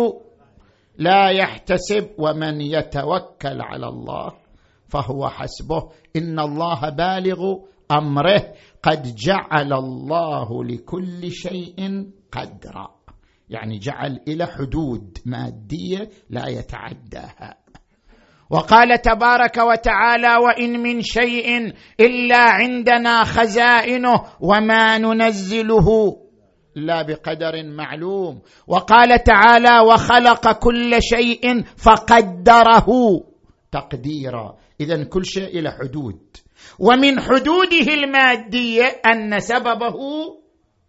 لا 0.99 1.29
يحتسب 1.31 2.11
ومن 2.19 2.61
يتوكل 2.61 3.61
على 3.61 3.87
الله 3.89 4.33
فهو 4.89 5.29
حسبه. 5.29 5.91
إن 6.17 6.41
الله 6.41 6.89
بالغ 6.89 7.57
أمره 7.91 8.55
قد 8.83 9.15
جعل 9.15 9.73
الله 9.73 10.65
لكل 10.65 11.31
شيء 11.33 12.07
قدرا. 12.33 12.89
يعني 13.51 13.79
جعل 13.79 14.21
إلى 14.29 14.47
حدود 14.47 15.19
مادية 15.27 16.11
لا 16.31 16.49
يتعداها. 16.49 17.57
وقال 18.51 19.03
تبارك 19.03 19.57
وتعالى 19.59 20.37
وإن 20.37 20.83
من 20.83 21.03
شيء 21.03 21.73
إلا 22.01 22.39
عندنا 22.39 23.25
خزائنه 23.25 24.25
وما 24.41 24.99
ننزله 24.99 26.17
لا 26.77 27.03
بقدر 27.03 27.53
معلوم. 27.77 28.41
وقال 28.67 29.23
تعالى 29.23 29.81
وخلق 29.93 30.53
كل 30.53 31.03
شيء 31.03 31.63
فقدره 31.77 32.87
تقديرا. 33.73 34.57
اذا 34.81 35.05
كل 35.05 35.25
شيء 35.25 35.59
إلى 35.59 35.71
حدود. 35.71 36.21
ومن 36.79 37.21
حدوده 37.21 37.95
الماديه 37.95 38.85
أن 39.07 39.41
سببه 39.41 39.97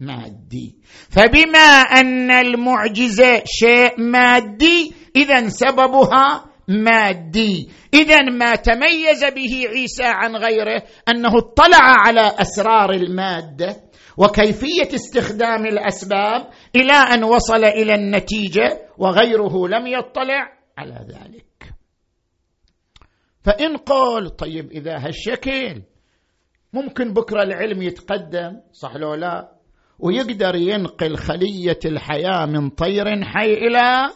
مادي. 0.00 0.76
فبما 1.10 1.68
أن 2.00 2.30
المعجزه 2.30 3.42
شيء 3.44 4.00
مادي 4.00 4.92
اذا 5.16 5.48
سببها 5.48 6.51
مادي. 6.72 7.70
اذا 7.94 8.22
ما 8.22 8.54
تميز 8.54 9.24
به 9.24 9.68
عيسى 9.68 10.04
عن 10.04 10.36
غيره 10.36 10.82
أنه 11.08 11.38
اطلع 11.38 11.82
على 11.82 12.32
أسرار 12.38 12.90
المادة 12.90 13.76
وكيفية 14.16 14.94
استخدام 14.94 15.66
الأسباب 15.66 16.48
إلى 16.76 16.92
أن 16.92 17.24
وصل 17.24 17.64
إلى 17.64 17.94
النتيجة 17.94 18.88
وغيره 18.98 19.68
لم 19.68 19.86
يطلع 19.86 20.52
على 20.78 21.06
ذلك. 21.08 21.74
فإن 23.44 23.76
قال 23.76 24.36
طيب 24.36 24.70
إذا 24.70 25.06
هالشكل 25.06 25.82
ممكن 26.72 27.12
بكرة 27.12 27.42
العلم 27.42 27.82
يتقدم 27.82 28.60
صح 28.72 28.96
لو 28.96 29.14
لا؟ 29.14 29.52
ويقدر 29.98 30.54
ينقل 30.54 31.16
خلية 31.16 31.78
الحياة 31.84 32.46
من 32.46 32.70
طير 32.70 33.24
حي 33.24 33.52
إلى 33.52 34.10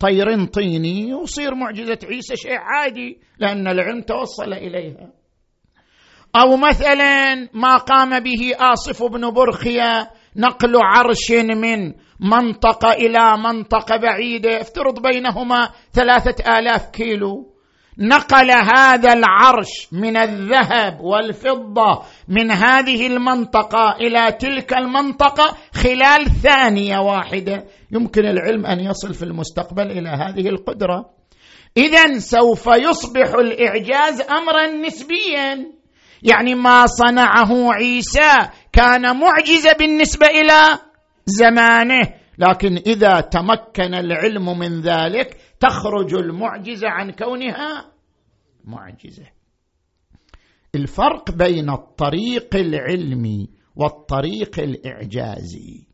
طير 0.00 0.44
طيني 0.44 1.14
وصير 1.14 1.54
معجزة 1.54 1.98
عيسى 2.04 2.36
شيء 2.36 2.58
عادي 2.58 3.20
لأن 3.38 3.68
العلم 3.68 4.00
توصل 4.00 4.52
إليها. 4.52 5.12
أو 6.36 6.56
مثلا 6.56 7.34
ما 7.54 7.76
قام 7.76 8.20
به 8.20 8.54
آصف 8.58 9.02
بن 9.02 9.30
برخيا 9.30 10.10
نقل 10.36 10.72
عرش 10.76 11.30
من 11.30 11.94
منطقة 12.20 12.92
إلى 12.92 13.38
منطقة 13.38 13.96
بعيدة 13.96 14.60
افترض 14.60 15.02
بينهما 15.02 15.70
ثلاثة 15.92 16.58
آلاف 16.58 16.90
كيلو. 16.90 17.57
نقل 17.98 18.50
هذا 18.50 19.12
العرش 19.12 19.88
من 19.92 20.16
الذهب 20.16 21.00
والفضة 21.00 22.02
من 22.28 22.50
هذه 22.50 23.06
المنطقة 23.06 23.96
إلى 24.00 24.32
تلك 24.32 24.72
المنطقة 24.72 25.56
خلال 25.72 26.26
ثانية 26.42 26.98
واحدة. 26.98 27.64
يمكن 27.92 28.26
العلم 28.26 28.66
أن 28.66 28.80
يصل 28.80 29.14
في 29.14 29.22
المستقبل 29.22 29.90
إلى 29.90 30.08
هذه 30.08 30.48
القدرة. 30.48 31.10
اذا 31.76 32.18
سوف 32.18 32.66
يصبح 32.66 33.34
الإعجاز 33.34 34.20
امرا 34.20 34.66
نسبيا. 34.66 35.66
يعني 36.22 36.54
ما 36.54 36.86
صنعه 36.86 37.72
عيسى 37.72 38.48
كان 38.72 39.16
معجزه 39.20 39.72
بالنسبة 39.78 40.26
إلى 40.26 40.78
زمانه. 41.26 42.14
لكن 42.38 42.76
إذا 42.86 43.20
تمكن 43.20 43.94
العلم 43.94 44.58
من 44.58 44.80
ذلك 44.80 45.36
تخرج 45.60 46.14
المعجزة 46.14 46.88
عن 46.88 47.10
كونها 47.10 47.92
معجزة. 48.64 49.26
الفرق 50.74 51.30
بين 51.30 51.70
الطريق 51.70 52.56
العلمي 52.56 53.50
والطريق 53.76 54.58
الإعجازي. 54.60 55.86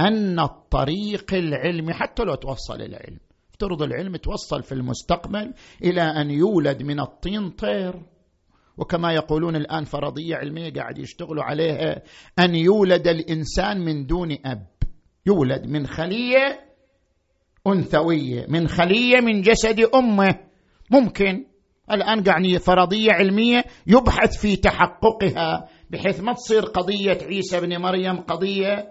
أن 0.00 0.40
الطريق 0.40 1.34
العلمي 1.34 1.92
حتى 1.92 2.22
لو 2.22 2.34
توصل 2.34 2.80
العلم 2.82 3.18
يفترض 3.50 3.82
العلم 3.82 4.16
توصل 4.16 4.62
في 4.62 4.72
المستقبل 4.72 5.54
إلى 5.84 6.02
أن 6.02 6.30
يولد 6.30 6.82
من 6.82 7.00
الطين 7.00 7.50
طير. 7.50 8.02
وكما 8.76 9.12
يقولون 9.12 9.56
الآن 9.56 9.84
فرضية 9.84 10.36
علمية 10.36 10.72
قاعد 10.72 10.98
يشتغلوا 10.98 11.44
عليها 11.44 12.02
أن 12.38 12.54
يولد 12.54 13.08
الإنسان 13.08 13.80
من 13.80 14.06
دون 14.06 14.38
أب 14.46 14.66
يولد 15.26 15.66
من 15.66 15.86
خلية 15.86 16.71
انثويه 17.66 18.46
من 18.48 18.68
خلية 18.68 19.20
من 19.20 19.40
جسد 19.40 19.80
أمه. 19.94 20.34
ممكن. 20.90 21.44
الآن 21.90 22.22
قاعد 22.22 22.56
فرضية 22.56 23.12
علمية 23.12 23.64
يبحث 23.86 24.40
في 24.40 24.56
تحققها 24.56 25.68
بحيث 25.90 26.20
ما 26.20 26.32
تصير 26.32 26.62
قضية 26.62 27.18
عيسى 27.22 27.60
بن 27.60 27.78
مريم 27.78 28.20
قضية 28.20 28.88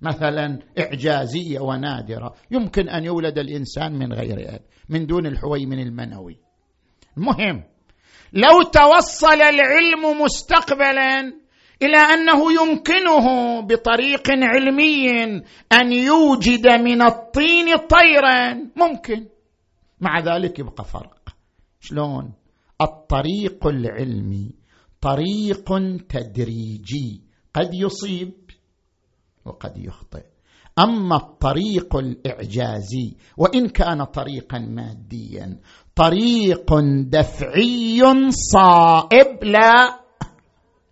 مثلا 0.00 0.58
إعجازية 0.78 1.60
ونادرة. 1.60 2.34
يمكن 2.50 2.88
أن 2.88 3.04
يولد 3.04 3.38
الإنسان 3.38 3.92
من 3.92 4.12
غير 4.12 4.54
أب 4.54 4.60
من 4.88 5.06
دون 5.06 5.26
الحويمن 5.26 5.78
المنوي. 5.78 6.36
المهم 7.16 7.64
لو 8.32 8.62
توصل 8.62 9.42
العلم 9.42 10.22
مستقبلا 10.22 11.32
إلى 11.82 11.96
أنه 11.96 12.52
يمكنه 12.62 13.26
بطريق 13.60 14.30
علمي 14.30 15.10
أن 15.72 15.92
يوجد 15.92 16.66
من 16.68 17.02
الطين 17.02 17.76
طيرا. 17.76 18.54
ممكن. 18.76 19.26
مع 20.00 20.20
ذلك 20.20 20.58
يبقى 20.58 20.84
فرق. 20.84 21.28
شلون؟ 21.80 22.32
الطريق 22.80 23.66
العلمي 23.66 24.54
طريق 25.00 25.64
تدريجي. 26.08 27.22
قد 27.54 27.70
يصيب 27.74 28.34
وقد 29.44 29.76
يخطئ. 29.76 30.24
أما 30.78 31.16
الطريق 31.16 31.96
الإعجازي 31.96 33.16
وإن 33.36 33.68
كان 33.68 34.04
طريقا 34.04 34.58
ماديا 34.58 35.60
طريق 35.94 36.74
دفعي 37.06 38.02
صائب 38.30 39.44
لا 39.44 40.00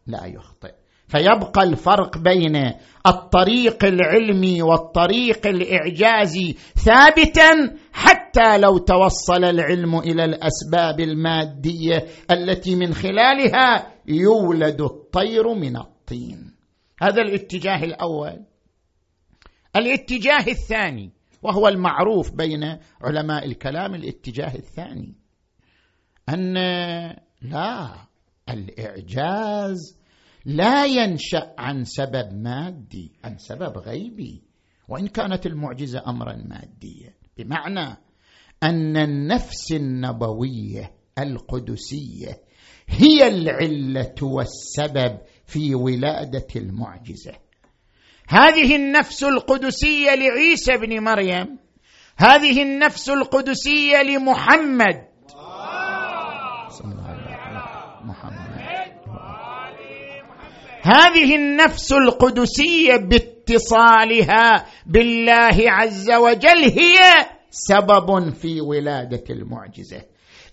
لا 0.07 0.27
يخطئ. 0.27 0.76
فيبقى 1.09 1.63
الفرق 1.63 2.19
بين 2.19 2.73
الطريق 3.07 3.85
العلمي 3.85 4.63
والطريق 4.63 5.47
الاعجازي 5.47 6.53
ثابتا 6.77 7.77
حتى 7.93 8.59
لو 8.59 8.79
توصل 8.79 9.45
العلم 9.45 9.99
إلى 9.99 10.25
الأسباب 10.25 11.01
المادية 11.01 12.07
التي 12.31 12.77
من 12.77 12.95
خلالها 12.95 13.93
يولد 14.07 14.81
الطير 14.81 15.55
من 15.55 15.77
الطين. 15.77 16.55
هذا 17.03 17.23
الاتجاه 17.23 17.85
الأول. 17.85 18.45
الاتجاه 19.77 20.47
الثاني 20.49 21.13
وهو 21.43 21.69
المعروف 21.69 22.31
بين 22.35 22.79
علماء 23.03 23.45
الكلام 23.45 23.95
الاتجاه 23.95 24.55
الثاني 24.55 25.15
أن 26.29 26.55
لا 27.43 27.95
الإعجاز 28.49 29.96
لا 30.47 30.85
ينشأ 30.85 31.55
عن 31.59 31.85
سبب 31.85 32.33
مادي 32.33 33.13
عن 33.25 33.39
سبب 33.39 33.79
غيبي. 33.79 34.43
وإن 34.89 35.07
كانت 35.09 35.47
المعجزة 35.47 36.03
امرا 36.07 36.37
ماديا 36.37 37.15
بمعنى 37.39 37.97
أن 38.63 38.97
النفس 38.97 39.73
النبوية 39.73 40.93
القدسية 41.19 42.41
هي 42.89 43.29
العلة 43.29 44.15
والسبب 44.23 45.19
في 45.47 45.75
ولادة 45.75 46.47
المعجزة. 46.57 47.33
هذه 48.29 48.77
النفس 48.77 49.25
القدسية 49.25 50.15
لعيسى 50.15 50.77
بن 50.77 51.01
مريم 51.05 51.59
هذه 52.17 52.63
النفس 52.63 53.11
القدسية 53.11 54.03
لمحمد 54.03 55.16
هذه 60.87 61.37
النفس 61.37 61.93
القدسية 61.93 62.97
باتصالها 62.97 64.67
بالله 64.87 65.57
عز 65.71 66.11
وجل 66.11 66.63
هي 66.65 67.27
سبب 67.51 68.31
في 68.35 68.61
ولادة 68.61 69.25
المعجزة. 69.31 70.03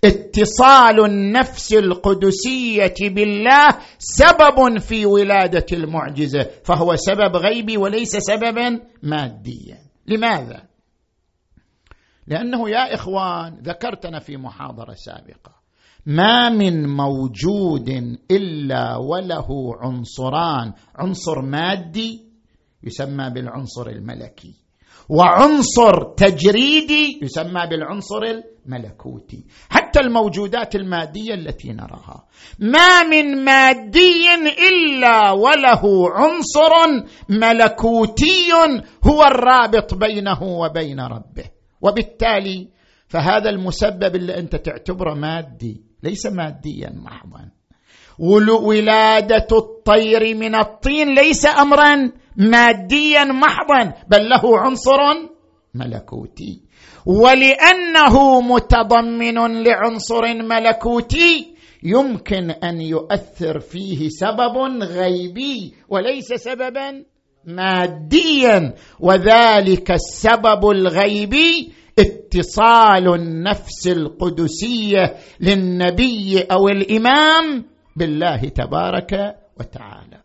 اتصال 0.04 1.06
النفس 1.06 1.74
القدسية 1.74 2.94
بالله 3.02 3.68
سبب 4.00 4.78
في 4.78 5.06
ولادة 5.06 5.66
المعجزة. 5.74 6.50
فهو 6.64 6.96
سبب 6.96 7.36
غيبي 7.36 7.78
وليس 7.78 8.18
سببا 8.18 8.80
ماديا. 9.04 9.78
لماذا؟ 10.08 10.64
لأنه 12.28 12.70
يا 12.70 12.94
إخوان 12.94 13.62
ذكرتنا 13.64 14.20
في 14.20 14.38
محاضرة 14.38 14.94
سابقة 14.94 15.63
ما 16.06 16.50
من 16.50 16.90
موجود 16.90 17.90
إلا 18.32 18.96
وله 18.98 19.76
عنصران. 19.82 20.74
عنصر 20.96 21.42
مادي 21.42 22.22
يسمى 22.84 23.30
بالعنصر 23.30 23.88
الملكي 23.88 24.54
وعنصر 25.10 26.04
تجريدي 26.18 27.20
يسمى 27.22 27.68
بالعنصر 27.68 28.22
الملكوتي. 28.66 29.46
حتى 29.70 30.00
الموجودات 30.00 30.76
المادية 30.76 31.34
التي 31.34 31.74
نراها. 31.74 32.26
ما 32.60 33.04
من 33.04 33.44
مادي 33.46 34.24
إلا 34.70 35.32
وله 35.32 36.12
عنصر 36.12 36.72
ملكوتي 37.30 38.52
هو 39.04 39.24
الرابط 39.24 39.94
بينه 39.94 40.44
وبين 40.44 41.00
ربه. 41.00 41.46
وبالتالي 41.82 42.68
فهذا 43.08 43.50
المسبب 43.50 44.16
اللي 44.16 44.38
أنت 44.38 44.56
تعتبره 44.56 45.14
مادي. 45.14 45.93
ليس 46.04 46.26
ماديا 46.26 46.94
محضا. 46.96 47.52
ولادة 48.20 49.48
الطير 49.52 50.36
من 50.36 50.56
الطين 50.56 51.16
ليس 51.16 51.46
امرا 51.46 52.12
ماديا 52.38 53.24
محضا 53.24 53.94
بل 54.08 54.30
له 54.30 54.60
عنصر 54.60 55.00
ملكوتي. 55.76 56.62
ولأنه 57.06 58.42
متضمن 58.42 59.64
لعنصر 59.64 60.34
ملكوتي 60.34 61.56
يمكن 61.84 62.52
أن 62.52 62.82
يؤثر 62.82 63.60
فيه 63.60 64.10
سبب 64.10 64.58
غيبي 64.84 65.74
وليس 65.90 66.34
سببا 66.34 67.04
ماديا. 67.46 68.74
وذلك 69.00 69.92
السبب 69.92 70.70
الغيبي 70.70 71.73
اتصال 72.00 73.14
النفس 73.14 73.88
القدسية 73.88 75.16
للنبي 75.40 76.42
أو 76.42 76.68
الإمام 76.68 77.66
بالله 77.96 78.50
تبارك 78.50 79.36
وتعالى. 79.60 80.24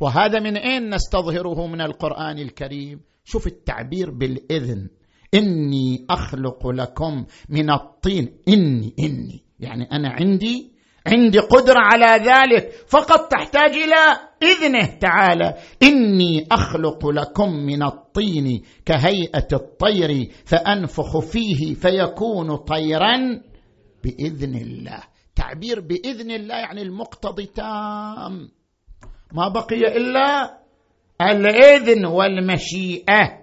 وهذا 0.00 0.40
من 0.40 0.56
أين 0.56 0.94
نستظهره 0.94 1.66
من 1.66 1.80
القرآن 1.80 2.38
الكريم؟ 2.38 3.00
شوف 3.24 3.46
التعبير 3.46 4.10
بالإذن. 4.10 4.88
إني 5.34 6.06
أخلق 6.10 6.66
لكم 6.66 7.26
من 7.48 7.70
الطين. 7.70 8.38
إني 8.48 8.94
إني. 8.98 9.44
يعني 9.60 9.88
أنا 9.92 10.08
عندي 10.08 10.72
عندي 11.06 11.38
قدرة 11.38 11.78
على 11.78 12.24
ذلك. 12.24 12.72
فقط 12.88 13.30
تحتاج 13.30 13.70
إلى 13.70 14.27
اذنه 14.42 14.86
تعالى 14.86 15.54
إني 15.82 16.46
أخلق 16.52 17.06
لكم 17.06 17.50
من 17.50 17.82
الطين 17.82 18.62
كهيئة 18.86 19.48
الطير 19.52 20.30
فأنفخ 20.44 21.18
فيه 21.18 21.74
فيكون 21.74 22.56
طيرا 22.56 23.40
بإذن 24.04 24.54
الله. 24.54 25.00
تعبير 25.36 25.80
بإذن 25.80 26.30
الله 26.30 26.54
يعني 26.54 26.82
المقتضي 26.82 27.46
تام. 27.46 28.48
ما 29.32 29.48
بقي 29.48 29.96
إلا 29.96 30.58
الإذن 31.22 32.06
والمشيئة 32.06 33.38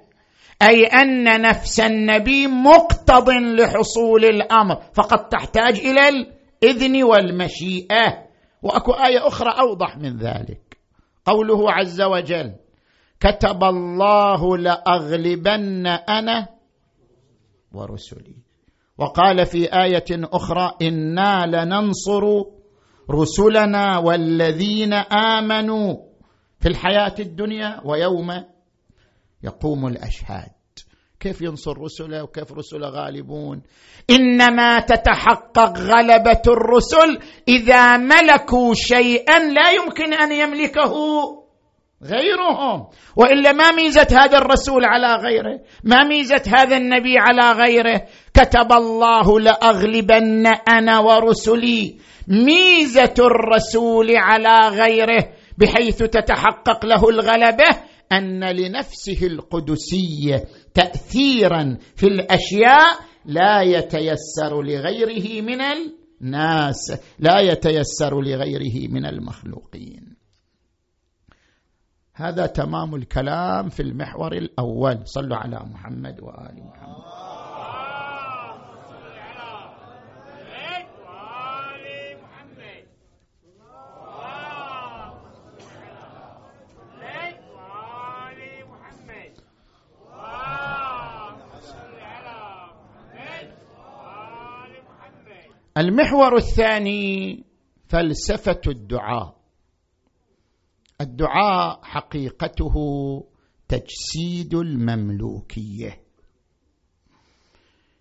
أي 0.61 0.85
أن 0.85 1.41
نفس 1.41 1.79
النبي 1.79 2.47
مقتض 2.47 3.29
لحصول 3.29 4.25
الأمر 4.25 4.81
فقد 4.93 5.29
تحتاج 5.29 5.79
إلى 5.79 6.09
الإذن 6.09 7.03
والمشيئة. 7.03 8.25
وأكو 8.61 8.91
آية 8.91 9.27
أخرى 9.27 9.49
أوضح 9.59 9.97
من 9.97 10.17
ذلك. 10.17 10.64
قوله 11.25 11.71
عز 11.71 12.01
وجل 12.01 12.55
كتب 13.19 13.63
الله 13.63 14.57
لأغلبن 14.57 15.87
أنا 15.87 16.47
ورسلي. 17.73 18.35
وقال 18.97 19.45
في 19.45 19.83
آية 19.83 20.05
أخرى 20.11 20.71
إنا 20.81 21.45
لننصر 21.45 22.23
رسلنا 23.11 23.97
والذين 23.97 24.93
آمنوا 24.93 25.95
في 26.59 26.67
الحياة 26.69 27.15
الدنيا 27.19 27.81
ويوم 27.85 28.43
يقوم 29.43 29.87
الأشهاد. 29.87 30.54
كيف 31.25 31.41
ينصر 31.41 31.77
رسله 31.77 32.23
وكيف 32.23 32.51
رسله 32.51 32.89
غالبون؟ 32.89 33.61
إنما 34.09 34.79
تتحقق 34.79 35.77
غلبة 35.77 36.41
الرسل 36.47 37.19
إذا 37.47 37.97
ملكوا 37.97 38.73
شيئا 38.73 39.39
لا 39.39 39.71
يمكن 39.71 40.13
أن 40.13 40.31
يملكه 40.31 40.93
غيرهم. 42.03 42.87
وإلا 43.15 43.51
ما 43.51 43.71
ميزة 43.71 44.07
هذا 44.11 44.37
الرسول 44.37 44.85
على 44.85 45.15
غيره؟ 45.15 45.59
ما 45.83 46.03
ميزة 46.03 46.41
هذا 46.47 46.77
النبي 46.77 47.17
على 47.17 47.51
غيره؟ 47.51 48.05
كتب 48.33 48.71
الله 48.71 49.39
لأغلبن 49.39 50.47
أنا 50.47 50.99
ورسلي. 50.99 51.97
ميزة 52.27 53.13
الرسول 53.19 54.17
على 54.17 54.67
غيره 54.67 55.29
بحيث 55.57 55.97
تتحقق 55.97 56.85
له 56.85 57.09
الغلبة 57.09 57.69
أن 58.11 58.43
لنفسه 58.43 59.27
القدسيه 59.27 60.43
تاثيرا 60.73 61.77
في 61.95 62.07
الأشياء 62.07 62.99
لا 63.25 63.61
يتيسر 63.61 64.61
لغيره 64.61 65.41
من 65.41 65.61
الناس 65.61 66.99
لا 67.19 67.39
يتيسر 67.39 68.21
لغيره 68.21 68.87
من 68.91 69.05
المخلوقين. 69.05 70.15
هذا 72.13 72.45
تمام 72.45 72.95
الكلام 72.95 73.69
في 73.69 73.81
المحور 73.81 74.33
الأول. 74.33 75.07
صلوا 75.07 75.37
على 75.37 75.59
محمد 75.59 76.21
وآل 76.21 76.63
محمد. 76.63 77.24
المحور 95.77 96.37
الثاني 96.37 97.43
فلسفة 97.87 98.61
الدعاء. 98.67 99.35
الدعاء 101.01 101.79
حقيقته 101.83 102.73
تجسيد 103.67 104.53
المملوكية. 104.53 106.01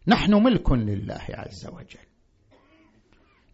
نحن 0.07 0.35
ملك 0.35 0.73
لله 0.73 1.27
عز 1.29 1.67
وجل. 1.67 2.07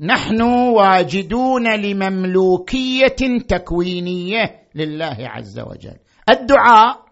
نحن 0.01 0.43
واجدون 0.43 1.75
لمملوكية 1.81 3.39
تكوينية 3.49 4.69
لله 4.75 5.17
عز 5.19 5.61
وجل. 5.61 5.97
الدعاء 6.29 7.07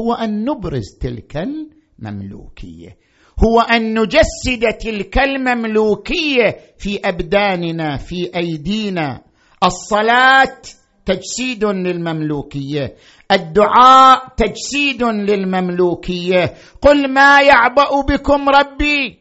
هو 0.00 0.14
أن 0.14 0.44
نبرز 0.44 0.98
تلك 1.00 1.36
المملوكية. 1.36 2.96
هو 3.44 3.60
أن 3.60 3.98
نجسد 4.00 4.72
تلك 4.80 5.18
المملوكية 5.18 6.58
في 6.78 7.00
أبداننا 7.04 7.96
في 7.96 8.36
أيدينا. 8.36 9.22
الصلاة 9.64 10.58
تجسيد 11.04 11.64
للمملوكية. 11.64 12.94
الدعاء 13.32 14.34
تجسيد 14.36 15.02
للمملوكية. 15.02 16.54
قل 16.82 17.12
ما 17.12 17.42
يعبأ 17.42 18.00
بكم 18.08 18.48
ربي. 18.48 19.18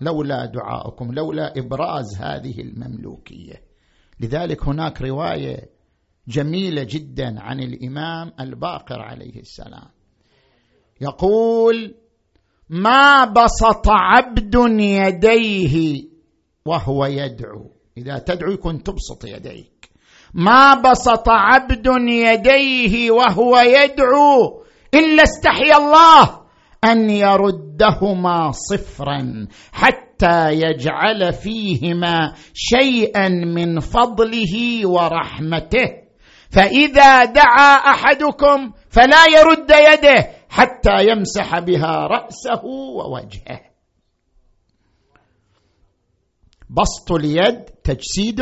لولا 0.00 0.46
دعاؤكم 0.46 1.12
لولا 1.12 1.52
إبراز 1.56 2.16
هذه 2.20 2.60
المملوكية. 2.60 3.62
لذلك 4.20 4.64
هناك 4.64 5.02
رواية 5.02 5.70
جميلة 6.28 6.82
جدا 6.82 7.40
عن 7.40 7.60
الإمام 7.60 8.32
الباقر 8.40 9.00
عليه 9.00 9.40
السلام. 9.40 9.88
يقول 11.00 11.94
ما 12.70 13.24
بسط 13.24 13.86
عبد 13.88 14.54
يديه 14.80 16.04
وهو 16.66 17.06
يدعو. 17.06 17.70
إذا 17.98 18.18
تدعو 18.18 18.52
يكون 18.52 18.82
تبسط 18.82 19.24
يديك. 19.24 19.90
ما 20.34 20.74
بسط 20.74 21.28
عبد 21.28 21.86
يديه 22.08 23.10
وهو 23.10 23.58
يدعو 23.58 24.62
إلا 24.94 25.22
استحيا 25.22 25.76
الله 25.76 26.40
أن 26.84 27.10
يردهما 27.10 28.50
صفرا 28.50 29.46
حتى 29.72 30.52
يجعل 30.52 31.32
فيهما 31.32 32.34
شيئا 32.54 33.28
من 33.28 33.80
فضله 33.80 34.86
ورحمته. 34.86 35.88
فإذا 36.50 37.24
دعا 37.24 37.74
أحدكم 37.74 38.72
فلا 38.90 39.26
يرد 39.26 39.70
يده. 39.70 40.37
حتى 40.48 41.08
يمسح 41.10 41.58
بها 41.58 42.06
رأسه 42.06 42.64
ووجهه. 42.64 43.60
بسط 46.70 47.12
اليد 47.12 47.64
تجسيد 47.64 48.40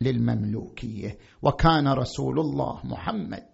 للمملوكية. 0.00 1.18
وكان 1.42 1.88
رسول 1.88 2.40
الله 2.40 2.80
محمد 2.84 3.53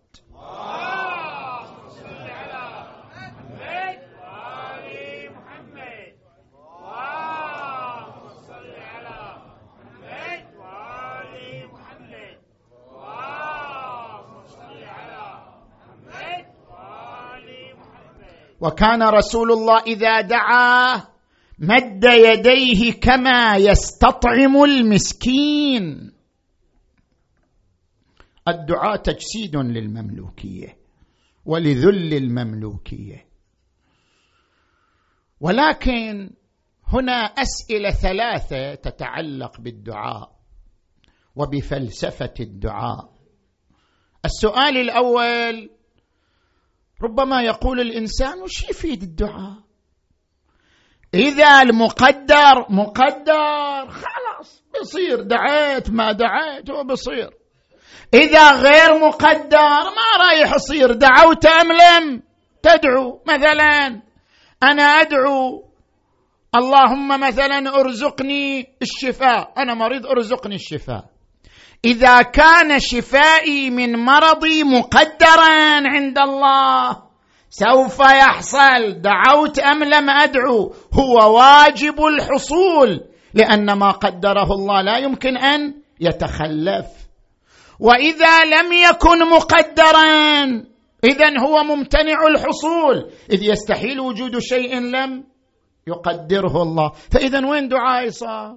وكان 18.60 19.02
رسول 19.02 19.52
الله 19.52 19.78
إذا 19.82 20.20
دعا 20.20 21.02
مد 21.58 22.04
يديه 22.04 22.92
كما 22.92 23.56
يستطعم 23.56 24.64
المسكين. 24.64 26.12
الدعاء 28.48 28.96
تجسيد 28.96 29.56
للمملوكية 29.56 30.76
ولذل 31.44 32.14
المملوكية. 32.14 33.26
ولكن 35.40 36.30
هنا 36.86 37.12
أسئلة 37.24 37.90
ثلاثة 37.90 38.74
تتعلق 38.74 39.60
بالدعاء 39.60 40.32
وبفلسفة 41.36 42.34
الدعاء. 42.40 43.10
السؤال 44.24 44.76
الأول 44.76 45.70
ربما 47.02 47.42
يقول 47.42 47.80
الإنسان 47.80 48.42
وش 48.42 48.70
يفيد 48.70 49.02
الدعاء. 49.02 49.56
إذا 51.14 51.62
المقدر 51.62 52.66
مقدر 52.70 53.88
خلاص 53.88 54.62
بيصير 54.72 55.20
دعيت 55.20 55.90
ما 55.90 56.12
دعيت 56.12 56.70
هو 56.70 56.84
بيصير 56.84 57.30
إذا 58.14 58.52
غير 58.52 58.98
مقدر 59.08 59.82
ما 59.96 60.24
رايح 60.26 60.54
يصير 60.54 60.92
دعوت 60.92 61.46
ام 61.46 61.72
لم 61.72 62.22
تدعو. 62.62 63.22
مثلا 63.28 64.02
أنا 64.62 64.82
أدعو 64.82 65.70
اللهم 66.56 67.20
مثلا 67.20 67.80
أرزقني 67.80 68.76
الشفاء. 68.82 69.52
أنا 69.58 69.74
مريض 69.74 70.06
أرزقني 70.06 70.54
الشفاء. 70.54 71.04
إذا 71.84 72.22
كان 72.22 72.80
شفائي 72.80 73.70
من 73.70 73.96
مرضي 73.96 74.64
مقدرا 74.64 75.80
عند 75.88 76.18
الله 76.18 77.02
سوف 77.50 77.98
يحصل. 78.00 79.00
دعوت 79.00 79.58
أم 79.58 79.84
لم 79.84 80.10
أدعو؟ 80.10 80.74
هو 80.94 81.36
واجب 81.36 82.04
الحصول 82.04 83.00
لأن 83.34 83.72
ما 83.72 83.90
قدره 83.90 84.52
الله 84.52 84.82
لا 84.82 84.98
يمكن 84.98 85.36
أن 85.36 85.74
يتخلف. 86.00 86.86
وإذا 87.80 88.44
لم 88.44 88.72
يكن 88.72 89.30
مقدرا 89.30 90.44
اذا 91.04 91.40
هو 91.40 91.64
ممتنع 91.64 92.26
الحصول. 92.26 93.10
إذ 93.32 93.42
يستحيل 93.42 94.00
وجود 94.00 94.38
شيء 94.38 94.78
لم 94.78 95.24
يقدره 95.86 96.62
الله. 96.62 96.92
فاذا 97.10 97.46
وين 97.46 97.68
دعائي 97.68 98.10
صار؟ 98.10 98.56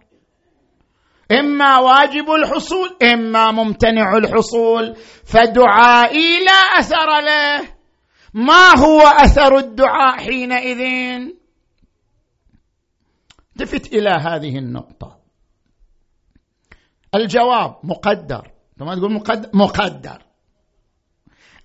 إما 1.39 1.79
واجب 1.79 2.31
الحصول 2.31 2.97
إما 3.13 3.51
ممتنع 3.51 4.17
الحصول. 4.17 4.95
فدعائي 5.25 6.39
لا 6.45 6.79
أثر 6.79 7.21
له. 7.21 7.67
ما 8.33 8.77
هو 8.77 9.01
أثر 9.01 9.57
الدعاء 9.57 10.17
حينئذ؟ 10.17 10.81
التفت 13.51 13.93
إلى 13.93 14.09
هذه 14.09 14.57
النقطة. 14.57 15.19
الجواب 17.15 17.75
مقدر. 17.83 18.51
ثم 18.79 18.93
تقول 18.93 19.13
مقدر, 19.13 19.49
مقدر. 19.53 20.21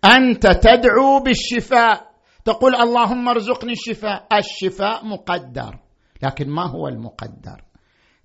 أنت 0.05 0.47
تدعو 0.47 1.21
بالشفاء. 1.21 2.11
تقول 2.45 2.75
اللهم 2.75 3.29
ارزقني 3.29 3.73
الشفاء. 3.73 4.27
الشفاء 4.33 5.05
مقدر. 5.05 5.79
لكن 6.23 6.49
ما 6.49 6.67
هو 6.71 6.89
المقدر؟ 6.89 7.68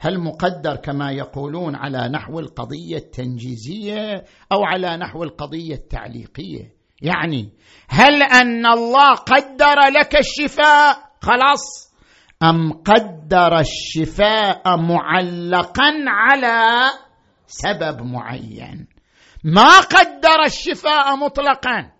هل 0.04 0.20
مقدر 0.20 0.76
كما 0.76 1.12
يقولون 1.12 1.76
على 1.76 2.10
نحو 2.10 2.40
القضية 2.40 2.98
التنجيزية 2.98 4.24
أو 4.52 4.64
على 4.64 4.98
نحو 4.98 5.24
القضية 5.24 5.76
التعليقية؟ 5.76 6.74
يعني 7.02 7.50
هل 7.90 8.24
أن 8.24 8.66
الله 8.66 9.14
قدر 9.14 9.80
لك 10.00 10.16
الشفاء؟ 10.16 10.98
خلاص. 11.22 11.94
أم 12.44 12.72
قدر 12.74 13.60
الشفاء 13.60 14.78
معلقا 14.78 15.94
على 16.08 16.90
سبب 17.48 18.02
معين؟ 18.02 18.88
ما 19.44 19.80
قدر 19.80 20.44
الشفاء 20.46 21.16
مطلقا 21.16 21.92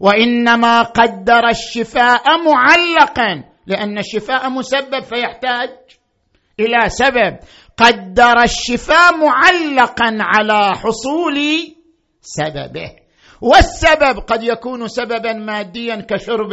وإنما 0.00 0.82
قدر 0.82 1.48
الشفاء 1.48 2.22
معلقا 2.44 3.44
لأن 3.66 3.98
الشفاء 3.98 4.50
مسبب 4.50 5.02
فيحتاج 5.02 5.70
إلى 6.62 6.88
سبب. 6.88 7.38
قدر 7.76 8.42
الشفاء 8.42 9.16
معلقا 9.16 10.18
على 10.20 10.76
حصول 10.76 11.38
سببه. 12.20 12.90
والسبب 13.40 14.18
قد 14.18 14.42
يكون 14.42 14.88
سببا 14.88 15.32
ماديا 15.32 16.06
كشرب 16.10 16.52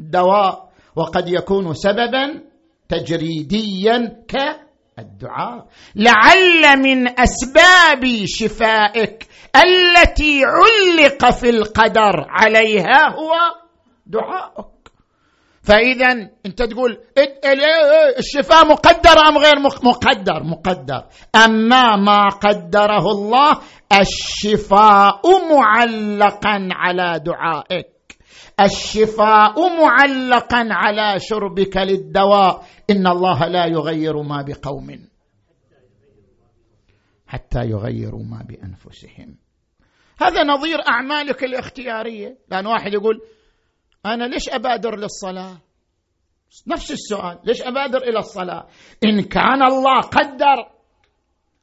الدواء 0.00 0.68
وقد 0.96 1.28
يكون 1.28 1.74
سببا 1.74 2.40
تجريديا 2.88 4.24
كالدعاء. 4.28 5.66
لعل 5.96 6.78
من 6.82 7.20
أسباب 7.20 8.24
شفائك 8.24 9.26
التي 9.56 10.42
علق 10.44 11.30
في 11.30 11.50
القدر 11.50 12.26
عليها 12.28 13.14
هو 13.14 13.32
دعائك 14.06 14.73
فإذا 15.64 16.30
أنت 16.46 16.62
تقول 16.62 16.98
الشفاء 18.18 18.66
مقدر 18.66 19.18
أم 19.28 19.38
غير 19.38 19.58
مقدر؟ 19.82 20.42
مقدر. 20.42 21.04
أما 21.44 21.96
ما 21.96 22.28
قدره 22.28 23.10
الله 23.10 23.60
الشفاء 24.00 25.20
معلقا 25.50 26.68
على 26.72 27.20
دعائك. 27.24 27.94
الشفاء 28.60 29.54
معلقا 29.80 30.68
على 30.70 31.20
شربك 31.20 31.76
للدواء. 31.76 32.64
إن 32.90 33.06
الله 33.06 33.48
لا 33.48 33.66
يغير 33.66 34.22
ما 34.22 34.42
بقوم. 34.42 35.08
حتى 37.26 37.64
يغيروا 37.64 38.24
ما 38.24 38.44
بأنفسهم. 38.48 39.36
هذا 40.20 40.42
نظير 40.42 40.78
أعمالك 40.88 41.44
الاختيارية. 41.44 42.38
لأن 42.50 42.66
واحد 42.66 42.92
يقول 42.92 43.20
أنا 44.06 44.24
ليش 44.24 44.48
أبادر 44.48 44.96
للصلاة؟ 44.96 45.56
نفس 46.66 46.90
السؤال 46.90 47.38
ليش 47.44 47.62
أبادر 47.62 47.98
إلى 48.02 48.18
الصلاة؟ 48.18 48.66
إن 49.04 49.22
كان 49.22 49.62
الله 49.62 50.00
قدر 50.00 50.68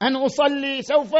أن 0.02 0.16
أصلي 0.16 0.82
سوف 0.82 1.16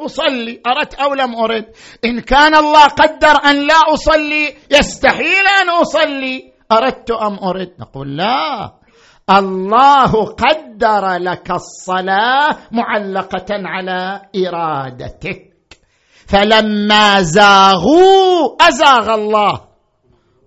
أصلي. 0.00 0.62
أردت 0.66 0.94
أو 0.94 1.14
لم 1.14 1.34
أرد؟ 1.34 1.72
إن 2.04 2.20
كان 2.20 2.54
الله 2.54 2.86
قدر 2.86 3.36
أن 3.44 3.66
لا 3.66 3.74
أصلي 3.92 4.54
يستحيل 4.70 5.46
أن 5.62 5.70
أصلي. 5.70 6.52
أردت 6.72 7.10
أم 7.10 7.38
أرد؟ 7.38 7.74
نقول 7.80 8.16
لا. 8.16 8.72
الله 9.30 10.12
قدر 10.24 11.16
لك 11.16 11.50
الصلاة 11.50 12.56
معلقة 12.72 13.46
على 13.50 14.22
إرادتك. 14.36 15.56
فلما 16.26 17.22
زاغوا 17.22 18.56
أزاغ 18.68 19.14
الله. 19.14 19.65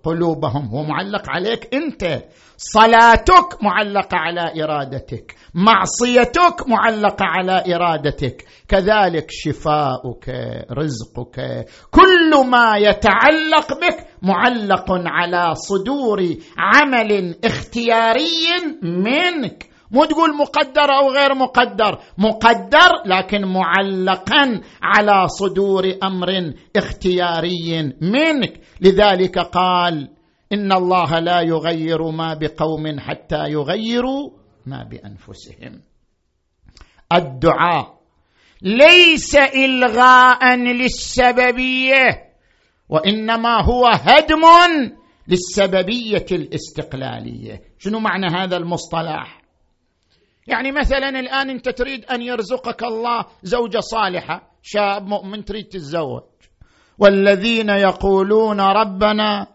قلوبهم. 0.04 0.66
هو 0.66 0.82
معلق 0.82 1.22
عليك 1.28 1.74
انت. 1.74 2.22
صلاتك 2.56 3.62
معلقة 3.62 4.16
على 4.16 4.64
إرادتك. 4.64 5.34
معصيتك 5.54 6.68
معلقة 6.68 7.24
على 7.24 7.74
إرادتك. 7.74 8.44
كذلك 8.68 9.26
شفاؤك 9.30 10.28
رزقك. 10.72 11.66
كل 11.90 12.46
ما 12.46 12.76
يتعلق 12.76 13.72
بك 13.80 14.06
معلق 14.22 14.86
على 14.90 15.54
صدور 15.54 16.22
عمل 16.58 17.36
اختياري 17.44 18.46
منك. 18.82 19.69
مو 19.90 20.04
تقول 20.04 20.36
مقدر 20.36 20.90
أو 21.00 21.10
غير 21.10 21.34
مقدر. 21.34 21.98
مقدر 22.18 22.90
لكن 23.06 23.44
معلقا 23.44 24.60
على 24.82 25.28
صدور 25.28 25.94
أمر 26.02 26.54
اختياري 26.76 27.94
منك. 28.00 28.60
لذلك 28.80 29.38
قال 29.38 30.08
إن 30.52 30.72
الله 30.72 31.18
لا 31.18 31.40
يغير 31.40 32.10
ما 32.10 32.34
بقوم 32.34 33.00
حتى 33.00 33.48
يغيروا 33.48 34.30
ما 34.66 34.82
بأنفسهم. 34.82 35.82
الدعاء 37.12 38.00
ليس 38.62 39.36
إلغاء 39.36 40.56
للسببية 40.56 42.30
وإنما 42.88 43.62
هو 43.64 43.86
هدم 43.86 44.44
للسببية 45.28 46.26
الاستقلالية. 46.32 47.62
شنو 47.78 47.98
معنى 47.98 48.26
هذا 48.26 48.56
المصطلح؟ 48.56 49.39
يعني 50.46 50.72
مثلا 50.72 51.08
الآن 51.08 51.50
أنت 51.50 51.68
تريد 51.68 52.04
أن 52.04 52.22
يرزقك 52.22 52.82
الله 52.82 53.24
زوجة 53.42 53.80
صالحة 53.80 54.50
شاب 54.62 55.06
مؤمن 55.06 55.44
تريد 55.44 55.64
تتزوج. 55.64 56.22
والذين 56.98 57.68
يقولون 57.68 58.60
ربنا 58.60 59.46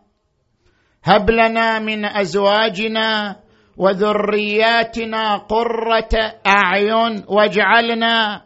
هب 1.04 1.32
لنا 1.32 1.80
من 1.80 2.06
أزواجنا 2.06 3.40
وذرياتنا 3.78 5.38
قرة 5.38 6.42
أعين 6.48 7.24
واجعلنا 7.28 8.46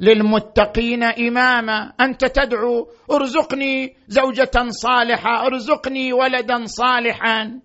للمتقين 0.00 1.02
إماما. 1.02 1.92
أنت 2.00 2.24
تدعو 2.24 2.88
ارزقني 3.12 3.96
زوجة 4.08 4.50
صالحة 4.68 5.46
ارزقني 5.46 6.12
ولدا 6.12 6.64
صالحا. 6.64 7.60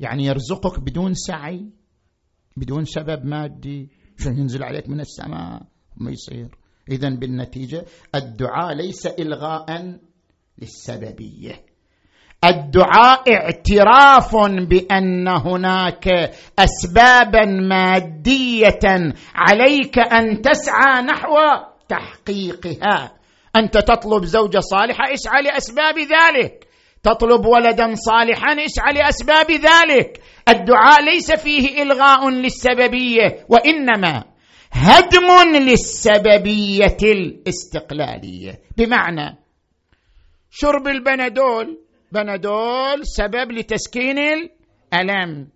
يعني 0.00 0.24
يرزقك 0.24 0.80
بدون 0.80 1.14
سعي؟ 1.14 1.77
بدون 2.58 2.84
سبب 2.84 3.24
مادي 3.24 3.90
شو 4.18 4.30
ينزل 4.30 4.62
عليك 4.62 4.88
من 4.88 5.00
السماء؟ 5.00 5.62
ما 5.96 6.10
يصير. 6.10 6.48
اذا 6.90 7.08
بالنتيجة 7.08 7.84
الدعاء 8.14 8.74
ليس 8.74 9.06
إلغاء 9.06 9.98
للسببية. 10.58 11.64
الدعاء 12.44 13.32
اعتراف 13.32 14.36
بأن 14.68 15.28
هناك 15.28 16.08
اسبابا 16.58 17.44
مادية 17.44 19.14
عليك 19.34 19.98
أن 19.98 20.42
تسعى 20.42 21.02
نحو 21.02 21.34
تحقيقها. 21.88 23.12
أنت 23.56 23.78
تطلب 23.78 24.24
زوجة 24.24 24.58
صالحة 24.58 25.14
اسعى 25.14 25.42
لأسباب 25.42 25.94
ذلك. 25.98 26.67
تطلب 27.02 27.46
ولدا 27.46 27.94
صالحا 27.94 28.52
اسعى 28.52 28.94
لأسباب 28.94 29.50
ذلك. 29.50 30.20
الدعاء 30.48 31.04
ليس 31.04 31.32
فيه 31.32 31.82
إلغاء 31.82 32.28
للسببية 32.28 33.46
وإنما 33.48 34.24
هدم 34.72 35.56
للسببية 35.56 36.96
الاستقلالية. 37.02 38.60
بمعنى 38.76 39.38
شرب 40.50 40.88
البنادول 40.88 41.78
بنادول 42.12 43.00
سبب 43.02 43.52
لتسكين 43.52 44.18
الألم. 44.18 45.48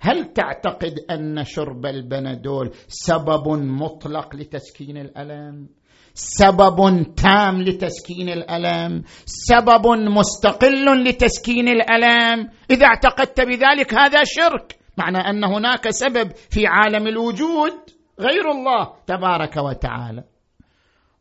هل 0.00 0.32
تعتقد 0.32 0.94
أن 1.10 1.44
شرب 1.44 1.86
البنادول 1.86 2.70
سبب 2.88 3.48
مطلق 3.48 4.36
لتسكين 4.36 4.96
الألم؟ 4.96 5.68
سبب 6.18 7.06
تام 7.16 7.62
لتسكين 7.62 8.28
الألم 8.28 9.02
سبب 9.26 9.86
مستقل 9.86 11.04
لتسكين 11.04 11.68
الألم. 11.68 12.48
إذا 12.70 12.86
اعتقدت 12.86 13.40
بذلك 13.40 13.94
هذا 13.94 14.22
شرك 14.24 14.76
معنى 14.96 15.18
أن 15.18 15.44
هناك 15.44 15.90
سبب 15.90 16.32
في 16.50 16.66
عالم 16.66 17.06
الوجود 17.06 17.72
غير 18.20 18.50
الله 18.50 18.92
تبارك 19.06 19.56
وتعالى. 19.56 20.24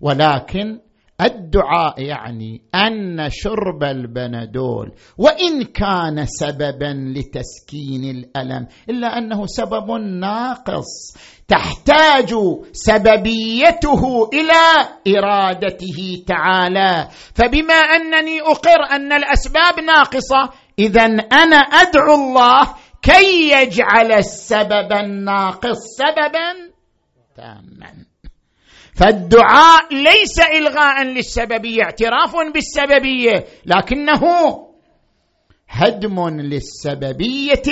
ولكن 0.01 0.79
الدعاء 1.21 2.01
يعني 2.01 2.61
أن 2.75 3.29
شرب 3.29 3.83
البنادول 3.83 4.91
وإن 5.17 5.63
كان 5.63 6.25
سببا 6.25 7.13
لتسكين 7.15 8.03
الألم 8.03 8.67
إلا 8.89 9.17
أنه 9.17 9.45
سبب 9.45 9.91
ناقص 10.21 11.17
تحتاج 11.47 12.35
سببيته 12.71 14.29
إلى 14.33 14.63
إرادته 15.17 16.23
تعالى. 16.27 17.07
فبما 17.35 17.73
أنني 17.73 18.41
أقر 18.41 18.83
أن 18.91 19.13
الأسباب 19.13 19.79
ناقصة 19.79 20.49
اذا 20.79 21.05
أنا 21.31 21.57
أدعو 21.57 22.15
الله 22.15 22.75
كي 23.01 23.51
يجعل 23.51 24.11
السبب 24.11 24.93
الناقص 24.93 25.79
سببا 25.97 26.71
تاما. 27.35 28.05
فالدعاء 28.95 29.93
ليس 29.93 30.39
إلغاء 30.39 31.03
للسببية 31.03 31.83
اعتراف 31.83 32.35
بالسببية 32.53 33.45
لكنه 33.65 34.21
هدم 35.69 36.29
للسببية 36.29 37.63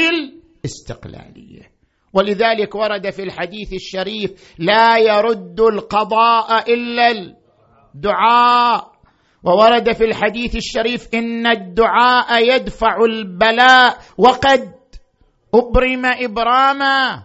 الاستقلالية. 0.63 1.73
ولذلك 2.13 2.75
ورد 2.75 3.09
في 3.09 3.23
الحديث 3.23 3.73
الشريف 3.73 4.55
لا 4.59 4.97
يرد 4.97 5.59
القضاء 5.59 6.73
إلا 6.73 7.11
الدعاء. 7.95 8.93
وورد 9.43 9.91
في 9.91 10.03
الحديث 10.03 10.55
الشريف 10.55 11.07
إن 11.13 11.47
الدعاء 11.47 12.55
يدفع 12.55 12.97
البلاء 13.05 13.97
وقد 14.17 14.73
أبرم 15.53 16.05
إبراما. 16.05 17.23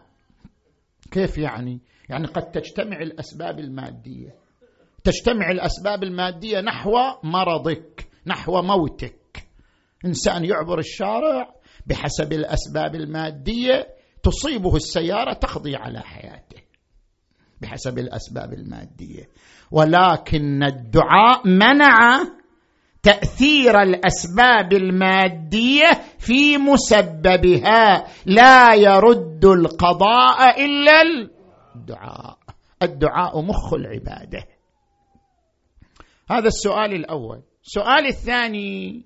كيف 1.11 1.39
يعني؟ 1.39 1.88
يعني 2.09 2.27
قد 2.27 2.51
تجتمع 2.51 2.97
الأسباب 2.97 3.59
المادية. 3.59 4.35
تجتمع 5.05 5.51
الأسباب 5.51 6.03
المادية 6.03 6.61
نحو 6.61 6.93
مرضك 7.23 8.09
نحو 8.27 8.63
موتك. 8.63 9.49
إنسان 10.05 10.45
يعبر 10.45 10.79
الشارع 10.79 11.55
بحسب 11.87 12.33
الأسباب 12.33 12.95
المادية 12.95 13.87
تصيبه 14.23 14.77
السيارة 14.77 15.33
تقضي 15.33 15.77
على 15.77 16.01
حياته 16.01 16.63
بحسب 17.61 17.99
الأسباب 17.99 18.53
المادية. 18.53 19.29
ولكن 19.71 20.63
الدعاء 20.63 21.49
منع 21.49 22.25
تأثير 23.03 23.83
الأسباب 23.83 24.73
المادية 24.73 25.91
في 26.19 26.59
مسببها. 26.59 28.07
لا 28.27 28.75
يرد 28.75 29.45
القضاء 29.45 30.65
إلا 30.65 31.03
الدعاء. 31.79 32.39
الدعاء 32.83 33.43
مخ 33.43 33.75
العبادة. 33.75 34.45
هذا 36.31 36.47
السؤال 36.47 36.95
الأول. 36.95 37.43
السؤال 37.65 38.07
الثاني 38.07 39.05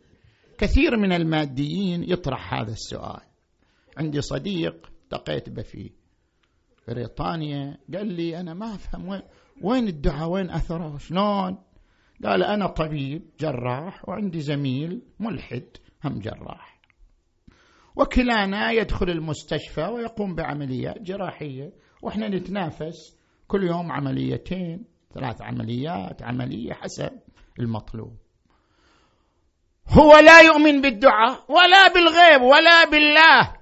كثير 0.59 0.97
من 0.97 1.13
الماديين 1.13 2.11
يطرح 2.11 2.55
هذا 2.55 2.73
السؤال. 2.73 3.23
عندي 3.99 4.21
صديق 4.21 4.91
التقيت 5.03 5.49
به 5.49 5.63
في 5.63 5.91
بريطانيا 6.89 7.79
قال 7.95 8.07
لي 8.07 8.41
أنا 8.41 8.55
ما 8.55 8.75
أفهم 8.75 9.09
وين 9.09 9.23
وين 9.63 9.89
الدعاء؟ 9.89 10.29
وين 10.29 10.51
أثره؟ 10.51 10.99
شلون؟ 10.99 11.59
قال 12.25 12.43
أنا 12.43 12.67
طبيب 12.67 13.23
جراح 13.41 14.09
وعندي 14.09 14.41
زميل 14.41 15.03
ملحد 15.21 15.69
هم 16.05 16.19
جراح. 16.19 16.81
وكلانا 17.97 18.71
يدخل 18.73 19.11
المستشفى 19.11 19.85
ويقوم 19.85 20.35
بعمليات 20.35 21.03
جراحية. 21.03 21.73
وإحنا 22.03 22.29
نتنافس 22.29 23.17
كل 23.49 23.63
يوم 23.63 23.93
عمليتين 23.93 24.85
ثلاث 25.15 25.43
عمليات 25.43 26.23
عملية 26.23 26.73
حسب 26.73 27.11
المطلوب. 27.61 28.17
هو 29.89 30.17
لا 30.17 30.41
يؤمن 30.41 30.81
بالدعاء 30.81 31.45
ولا 31.49 31.89
بالغيب 31.89 32.43
ولا 32.43 32.85
بالله 32.85 33.53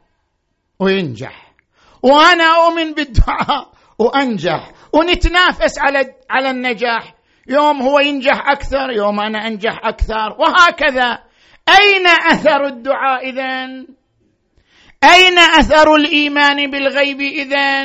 وينجح. 0.78 1.54
وأنا 2.02 2.44
أؤمن 2.44 2.92
بالدعاء 2.92 3.72
وأنجح. 3.98 4.72
ونتنافس 4.92 5.78
على 5.78 6.14
على 6.30 6.50
النجاح. 6.50 7.14
يوم 7.48 7.82
هو 7.82 8.00
ينجح 8.00 8.48
أكثر 8.50 8.90
يوم 8.90 9.20
أنا 9.20 9.46
أنجح 9.46 9.80
أكثر. 9.84 10.36
وهكذا. 10.38 11.18
أين 11.68 12.06
أثر 12.06 12.66
الدعاء 12.66 13.30
اذا 13.30 13.64
أين 15.04 15.38
أثر 15.38 15.94
الإيمان 15.94 16.70
بالغيب 16.70 17.20
اذا 17.20 17.84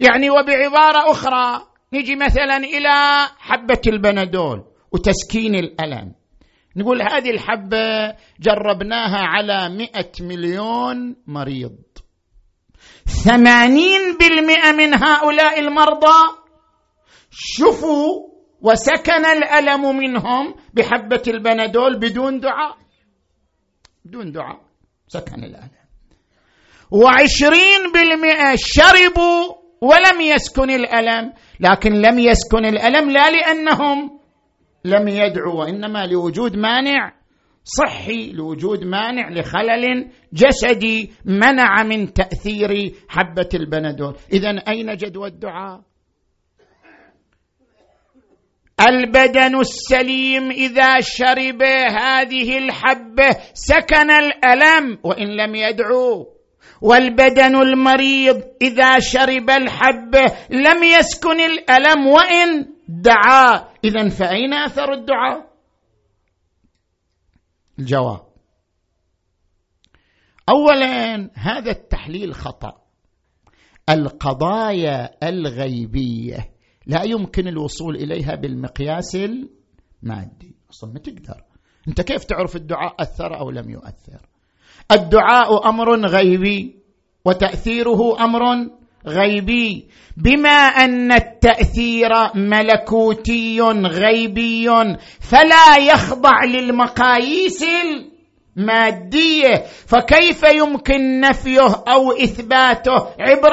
يعني 0.00 0.30
وبعبارة 0.30 1.10
أخرى 1.10 1.66
نجي 1.92 2.16
مثلا 2.16 2.56
إلى 2.56 3.28
حبة 3.38 3.80
البنادول 3.86 4.64
وتسكين 4.92 5.54
الألم. 5.54 6.14
نقول 6.76 7.02
هذه 7.02 7.30
الحبة 7.30 8.14
جربناها 8.40 9.18
على 9.18 9.68
مئة 9.68 10.12
مليون 10.20 11.16
مريض. 11.26 11.76
ثمانين 13.06 14.00
بالمئة 14.20 14.72
من 14.72 14.94
هؤلاء 14.94 15.60
المرضى 15.60 16.38
شفوا 17.30 18.34
وسكن 18.60 19.26
الألم 19.26 19.96
منهم 19.96 20.54
بحبة 20.74 21.22
البنادول 21.28 21.98
بدون 21.98 22.40
دعاء. 22.40 22.76
بدون 24.04 24.32
دعاء 24.32 24.60
سكن 25.08 25.44
الألم. 25.44 25.70
وعشرين 26.90 27.92
بالمئة 27.94 28.54
شربوا 28.56 29.63
ولم 29.84 30.20
يسكن 30.20 30.70
الألم 30.70 31.32
لكن 31.60 31.92
لم 31.92 32.18
يسكن 32.18 32.64
الألم 32.64 33.10
لا 33.10 33.30
لأنهم 33.30 34.20
لم 34.84 35.08
يدعوا 35.08 35.54
وإنما 35.54 36.06
لوجود 36.06 36.56
مانع 36.56 37.12
صحي 37.64 38.32
لوجود 38.32 38.84
مانع 38.84 39.28
لخلل 39.30 40.10
جسدي 40.32 41.12
منع 41.24 41.82
من 41.82 42.12
تأثير 42.12 42.94
حبة 43.08 43.48
البنادول. 43.54 44.16
اذا 44.32 44.50
أين 44.68 44.96
جدوى 44.96 45.28
الدعاء؟ 45.28 45.80
البدن 48.80 49.60
السليم 49.60 50.50
إذا 50.50 51.00
شرب 51.00 51.62
هذه 51.90 52.58
الحبة 52.58 53.30
سكن 53.54 54.10
الألم 54.10 54.98
وإن 55.04 55.26
لم 55.36 55.54
يدعو 55.54 56.33
والبدن 56.84 57.56
المريض 57.56 58.42
إذا 58.62 58.98
شرب 58.98 59.50
الحبه 59.50 60.24
لم 60.50 60.84
يسكن 60.84 61.40
الألم 61.40 62.06
وإن 62.06 62.74
دعا. 62.88 63.68
إذا 63.84 64.08
فأين 64.08 64.54
أثر 64.54 64.92
الدعاء؟ 64.92 65.54
الجواب. 67.78 68.26
اولا 70.48 71.30
هذا 71.34 71.70
التحليل 71.70 72.34
خطأ. 72.34 72.82
القضايا 73.88 75.28
الغيبية 75.28 76.52
لا 76.86 77.02
يمكن 77.02 77.48
الوصول 77.48 77.96
إليها 77.96 78.34
بالمقياس 78.34 79.16
المادي. 79.16 80.56
أصلا 80.70 80.92
ما 80.92 80.98
تقدر. 80.98 81.44
أنت 81.88 82.00
كيف 82.00 82.24
تعرف 82.24 82.56
الدعاء 82.56 82.94
أثر 83.00 83.38
أو 83.40 83.50
لم 83.50 83.70
يؤثر؟ 83.70 84.33
الدعاء 84.92 85.68
أمر 85.68 86.06
غيبي 86.06 86.76
وتأثيره 87.24 88.24
أمر 88.24 88.68
غيبي. 89.06 89.88
بما 90.16 90.50
أن 90.50 91.12
التأثير 91.12 92.10
ملكوتي 92.34 93.60
غيبي 93.86 94.68
فلا 95.20 95.76
يخضع 95.76 96.44
للمقاييس 96.44 97.64
المادية. 98.56 99.64
فكيف 99.86 100.42
يمكن 100.42 101.20
نفيه 101.20 101.84
أو 101.88 102.12
إثباته 102.12 102.92
عبر 103.20 103.52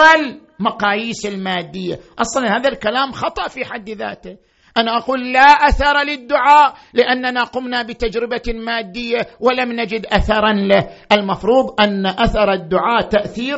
المقاييس 0.59 1.25
المادية؟ 1.25 1.99
أصلا 2.19 2.57
هذا 2.57 2.69
الكلام 2.69 3.11
خطأ 3.11 3.47
في 3.47 3.65
حد 3.65 3.89
ذاته. 3.89 4.37
أنا 4.77 4.97
أقول 4.97 5.33
لا 5.33 5.39
أثر 5.39 6.03
للدعاء 6.03 6.73
لأننا 6.93 7.43
قمنا 7.43 7.83
بتجربة 7.83 8.41
مادية 8.53 9.27
ولم 9.39 9.71
نجد 9.71 10.05
أثرا 10.05 10.53
له. 10.53 10.89
المفروض 11.11 11.81
أن 11.81 12.05
أثر 12.05 12.53
الدعاء 12.53 13.01
تأثير 13.01 13.57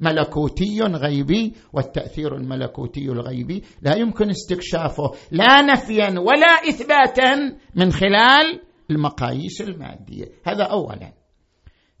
ملكوتي 0.00 0.80
غيبي 0.80 1.52
والتأثير 1.72 2.36
الملكوتي 2.36 3.04
الغيبي 3.04 3.64
لا 3.82 3.96
يمكن 3.96 4.30
استكشافه 4.30 5.12
لا 5.30 5.62
نفيا 5.62 6.14
ولا 6.18 6.68
إثباتا 6.68 7.56
من 7.74 7.92
خلال 7.92 8.60
المقاييس 8.90 9.60
المادية. 9.60 10.24
هذا 10.46 10.64
اولا. 10.64 11.12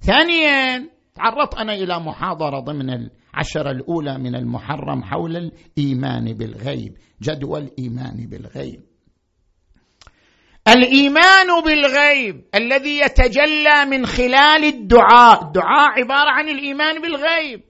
ثانيا 0.00 0.88
تعرضت 1.14 1.54
أنا 1.54 1.74
إلى 1.74 2.00
محاضرة 2.00 2.60
ضمن 2.60 3.08
العشره 3.34 3.70
الأولى 3.70 4.18
من 4.18 4.34
المحرم 4.34 5.02
حول 5.02 5.36
الإيمان 5.36 6.32
بالغيب 6.34 6.96
جدوى 7.22 7.58
الإيمان 7.58 8.26
بالغيب. 8.30 8.80
الإيمان 10.68 11.62
بالغيب 11.64 12.44
الذي 12.54 12.98
يتجلى 12.98 13.84
من 13.90 14.06
خلال 14.06 14.64
الدعاء 14.64 15.44
الدعاء 15.44 15.90
عبارة 15.98 16.30
عن 16.30 16.48
الإيمان 16.48 17.02
بالغيب. 17.02 17.60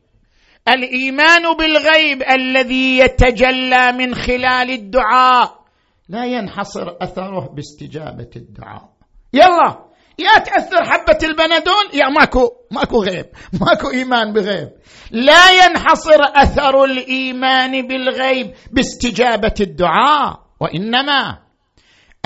الإيمان 0.69 1.57
بالغيب 1.59 2.23
الذي 2.23 2.99
يتجلى 2.99 3.93
من 3.93 4.15
خلال 4.15 4.71
الدعاء. 4.71 5.61
لا 6.09 6.25
ينحصر 6.25 6.97
أثره 7.01 7.55
باستجابة 7.55 8.31
الدعاء. 8.37 8.91
يلا! 9.33 9.89
يا 10.21 10.43
تأثر 10.45 10.85
حبة 10.85 11.18
البنادول؟ 11.23 11.87
يا 11.95 12.09
ماكو 12.09 12.49
ماكو 12.71 13.05
غيب 13.05 13.27
ماكو 13.61 13.91
إيمان 13.91 14.33
بغيب. 14.33 14.68
لا 15.11 15.51
ينحصر 15.51 16.21
أثر 16.35 16.85
الإيمان 16.85 17.87
بالغيب 17.87 18.55
باستجابة 18.73 19.55
الدعاء 19.61 20.41
وإنما 20.61 21.39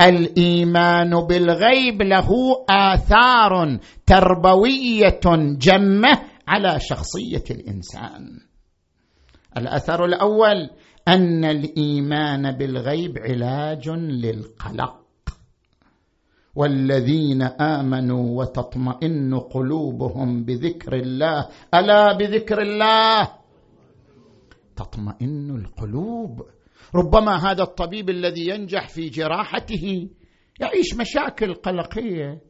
الإيمان 0.01 1.09
بالغيب 1.09 2.01
له 2.01 2.29
آثار 2.69 3.79
تربوية 4.05 5.21
جمة 5.57 6.21
على 6.47 6.79
شخصية 6.79 7.43
الإنسان. 7.51 8.39
الأثر 9.57 10.05
الأول 10.05 10.69
أن 11.07 11.45
الإيمان 11.45 12.51
بالغيب 12.51 13.17
علاج 13.17 13.89
للقلق. 13.89 15.04
والذين 16.55 17.41
آمنوا 17.41 18.39
وتطمئن 18.39 19.39
قلوبهم 19.39 20.43
بذكر 20.43 20.93
الله. 20.93 21.47
ألا 21.73 22.17
بذكر 22.17 22.61
الله؟ 22.61 23.27
تطمئن 24.75 25.55
القلوب. 25.55 26.41
ربما 26.95 27.51
هذا 27.51 27.63
الطبيب 27.63 28.09
الذي 28.09 28.47
ينجح 28.49 28.89
في 28.89 29.09
جراحته 29.09 30.09
يعيش 30.59 30.95
مشاكل 30.95 31.53
قلقية. 31.53 32.41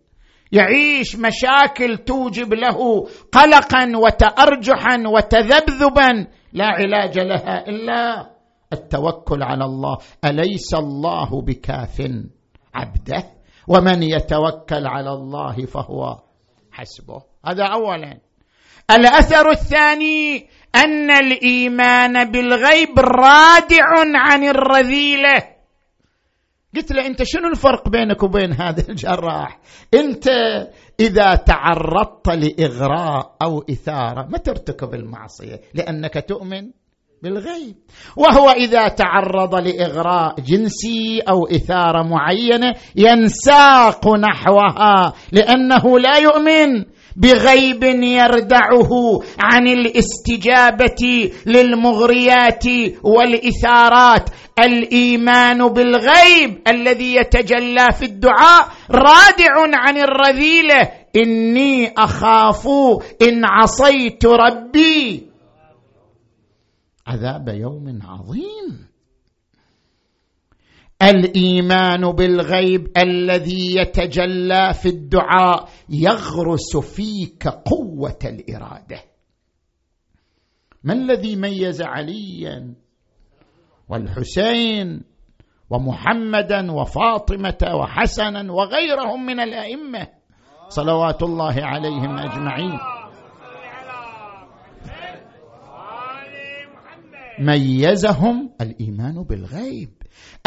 يعيش 0.52 1.16
مشاكل 1.16 1.98
توجب 1.98 2.54
له 2.54 3.08
قلقا 3.32 3.98
وتارجحا 3.98 5.04
وتذبذبا. 5.08 6.28
لا 6.54 6.66
علاج 6.66 7.20
لها 7.20 7.68
إلا 7.68 8.32
التوكل 8.74 9.44
على 9.44 9.66
الله. 9.66 9.98
أليس 10.26 10.74
الله 10.74 11.42
بكاف 11.42 12.12
عبده؟ 12.74 13.35
ومن 13.68 14.04
يتوكل 14.04 14.88
على 14.88 15.10
الله 15.10 15.66
فهو 15.66 16.20
حسبه. 16.72 17.22
هذا 17.46 17.64
اولا. 17.64 18.20
الأثر 18.92 19.52
الثاني 19.52 20.50
أن 20.76 21.12
الإيمان 21.12 22.32
بالغيب 22.32 23.00
رادع 23.00 23.86
عن 24.16 24.44
الرذيلة. 24.44 25.56
قلت 26.76 26.92
له 26.92 27.06
أنت 27.06 27.24
شنو 27.24 27.48
الفرق 27.48 27.90
بينك 27.90 28.24
وبين 28.24 28.54
هذا 28.54 28.90
الجراح؟ 28.90 29.60
أنت 29.94 30.28
إذا 31.00 31.36
تعرضت 31.36 32.28
لإغراء 32.30 33.36
أو 33.42 33.66
إثارة 33.70 34.28
ما 34.28 34.38
ترتكب 34.38 34.94
المعصية 34.94 35.62
لأنك 35.74 36.26
تؤمن 36.28 36.72
بالغيب. 37.26 37.76
وهو 38.18 38.50
إذا 38.50 38.88
تعرض 38.88 39.56
لإغراء 39.56 40.36
جنسي 40.48 41.20
أو 41.30 41.48
إثارة 41.48 42.04
معينة 42.04 42.74
ينساق 42.96 44.08
نحوها 44.08 45.14
لأنه 45.32 46.00
لا 46.00 46.18
يؤمن 46.18 46.86
بغيب 47.18 47.84
يردعه 48.04 48.92
عن 49.40 49.68
الاستجابة 49.68 51.32
للمغريات 51.46 52.64
والإثارات. 53.04 54.30
الإيمان 54.60 55.68
بالغيب 55.68 56.62
الذي 56.68 57.16
يتجلى 57.16 57.88
في 58.00 58.06
الدعاء 58.06 58.68
رادع 58.92 59.54
عن 59.74 59.98
الرذيلة. 59.98 60.90
إني 61.16 61.94
أخاف 61.98 62.68
إن 63.22 63.46
عصيت 63.46 64.26
ربي. 64.26 65.35
عذاب 67.08 67.48
يوم 67.48 68.00
عظيم. 68.04 68.88
الإيمان 71.02 72.12
بالغيب 72.12 72.98
الذي 72.98 73.76
يتجلى 73.76 74.74
في 74.74 74.90
الدعاء 74.90 75.70
يغرس 75.90 76.78
فيك 76.78 77.48
قوة 77.48 78.20
الإرادة. 78.26 79.02
ما 80.84 80.94
الذي 80.94 81.36
ميز 81.36 81.82
عليا 81.82 82.74
والحسين 83.90 85.04
ومحمدا 85.70 86.72
وفاطمة 86.72 87.76
وحسنا 87.82 88.52
وغيرهم 88.52 89.26
من 89.26 89.40
الأئمة 89.40 90.08
صلوات 90.70 91.24
الله 91.24 91.56
عليهم 91.58 92.18
أجمعين؟ 92.18 92.95
ميزهم 97.40 98.50
الإيمان 98.62 99.24
بالغيب. 99.24 99.90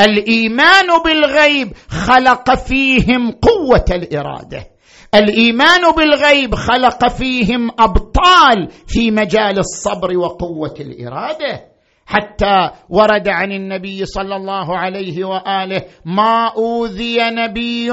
الإيمان 0.01 1.03
بالغيب 1.05 1.73
خلق 1.89 2.55
فيهم 2.55 3.31
قوة 3.31 3.85
الإرادة. 3.91 4.71
الإيمان 5.15 5.93
بالغيب 5.97 6.55
خلق 6.55 7.09
فيهم 7.09 7.71
أبطال 7.79 8.69
في 8.87 9.11
مجال 9.11 9.59
الصبر 9.59 10.19
وقوة 10.19 10.75
الإرادة. 10.81 11.65
حتى 12.07 12.71
ورد 12.89 13.29
عن 13.29 13.53
النبي 13.53 14.07
صلى 14.07 14.37
الله 14.37 14.79
عليه 14.79 15.25
وآله 15.25 15.85
ما 16.05 16.53
أوذي 16.57 17.19
نبي. 17.21 17.91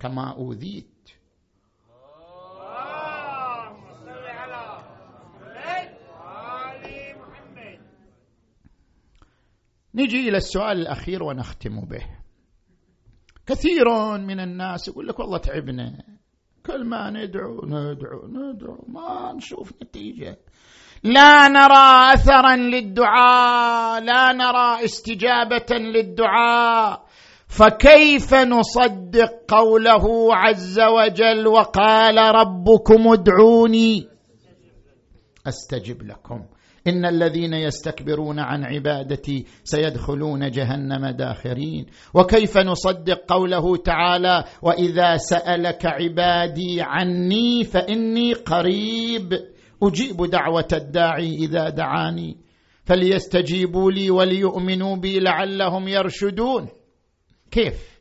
كما 0.00 0.34
أوذيت. 0.38 0.93
نجي 9.94 10.28
إلى 10.28 10.36
السؤال 10.36 10.80
الأخير 10.80 11.22
ونختم 11.22 11.80
به. 11.80 12.06
كثير 13.46 13.84
من 14.18 14.40
الناس 14.40 14.88
يقول 14.88 15.06
لك 15.06 15.18
والله 15.18 15.38
تعبنا. 15.38 16.04
كل 16.66 16.84
ما 16.84 17.10
ندعو 17.10 17.66
ندعو 17.66 18.28
ندعو 18.28 18.84
ما 18.88 19.32
نشوف 19.32 19.72
نتيجة. 19.82 20.38
لا 21.04 21.48
نرى 21.48 22.14
أثرا 22.14 22.56
للدعاء 22.56 24.00
لا 24.00 24.32
نرى 24.32 24.84
استجابة 24.84 25.78
للدعاء. 25.78 27.04
فكيف 27.46 28.34
نصدق 28.34 29.30
قوله 29.48 30.34
عز 30.36 30.80
وجل 30.80 31.46
وقال 31.46 32.16
ربكم 32.34 33.08
ادعوني؟ 33.08 34.08
أستجب 35.46 36.02
لكم. 36.02 36.44
إن 36.86 37.04
الذين 37.04 37.54
يستكبرون 37.54 38.38
عن 38.38 38.64
عبادتي 38.64 39.46
سيدخلون 39.64 40.50
جهنم 40.50 41.06
داخرين. 41.06 41.86
وكيف 42.14 42.58
نصدق 42.58 43.24
قوله 43.28 43.76
تعالى 43.76 44.44
وإذا 44.62 45.16
سألك 45.16 45.86
عبادي 45.86 46.82
عني 46.82 47.64
فإني 47.64 48.32
قريب. 48.32 49.32
أجيب 49.82 50.24
دعوة 50.30 50.68
الداعي 50.72 51.34
إذا 51.34 51.68
دعاني. 51.68 52.36
فليستجيبوا 52.84 53.92
لي 53.92 54.10
وليؤمنوا 54.10 54.96
بي 54.96 55.20
لعلهم 55.20 55.88
يرشدون. 55.88 56.68
كيف؟ 57.50 58.00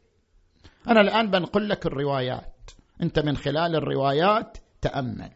أنا 0.87 1.01
الآن 1.01 1.31
بنقل 1.31 1.69
لك 1.69 1.85
الروايات. 1.85 2.71
أنت 3.01 3.19
من 3.19 3.37
خلال 3.37 3.75
الروايات 3.75 4.57
تأمل. 4.81 5.29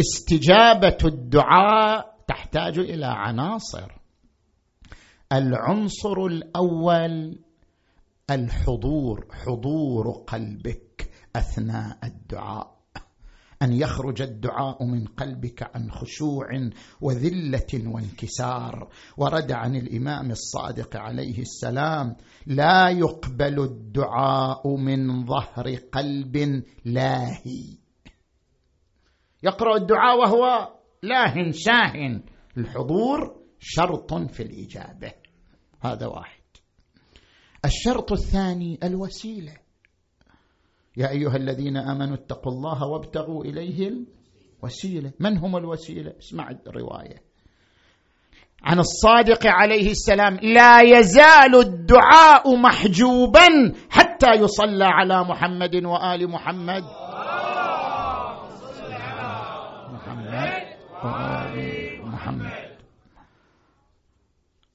استجابة 0.00 0.96
الدعاء 1.04 2.09
تحتاج 2.30 2.78
إلى 2.78 3.06
عناصر. 3.06 3.92
العنصر 5.32 6.26
الأول 6.26 7.38
الحضور 8.30 9.26
حضور 9.30 10.24
قلبك 10.26 11.10
أثناء 11.36 11.98
الدعاء. 12.04 12.76
أن 13.62 13.72
يخرج 13.72 14.22
الدعاء 14.22 14.84
من 14.84 15.06
قلبك 15.06 15.76
عن 15.76 15.90
خشوع 15.90 16.46
وذلة 17.00 17.90
وانكسار. 17.94 18.88
ورد 19.16 19.52
عن 19.52 19.76
الإمام 19.76 20.30
الصادق 20.30 20.96
عليه 20.96 21.38
السلام 21.38 22.16
لا 22.46 22.88
يقبل 22.88 23.60
الدعاء 23.60 24.76
من 24.76 25.26
ظهر 25.26 25.74
قلب 25.92 26.62
لاهي. 26.84 27.78
يقرأ 29.42 29.76
الدعاء 29.76 30.18
وهو 30.18 30.68
لاه 31.02 31.50
ساه 31.50 32.20
الحضور 32.56 33.36
شرط 33.60 34.14
في 34.14 34.42
الإجابة. 34.42 35.12
هذا 35.80 36.06
واحد. 36.06 36.40
الشرط 37.64 38.12
الثاني 38.12 38.78
الوسيلة. 38.84 39.52
يا 40.96 41.10
أيها 41.10 41.36
الذين 41.36 41.76
آمنوا 41.76 42.14
اتقوا 42.14 42.52
الله 42.52 42.86
وابتغوا 42.86 43.44
إليه 43.44 43.92
الوسيلة. 44.58 45.12
من 45.20 45.38
هم 45.38 45.56
الوسيلة؟ 45.56 46.12
اسمع 46.18 46.50
الرواية. 46.66 47.22
عن 48.62 48.78
الصادق 48.78 49.46
عليه 49.46 49.90
السلام 49.90 50.34
لا 50.34 50.80
يزال 50.80 51.54
الدعاء 51.54 52.56
محجوبا 52.56 53.74
حتى 53.90 54.30
يصلى 54.30 54.84
على 54.84 55.24
محمد 55.24 55.84
وآل 55.84 56.30
محمد. 56.30 56.82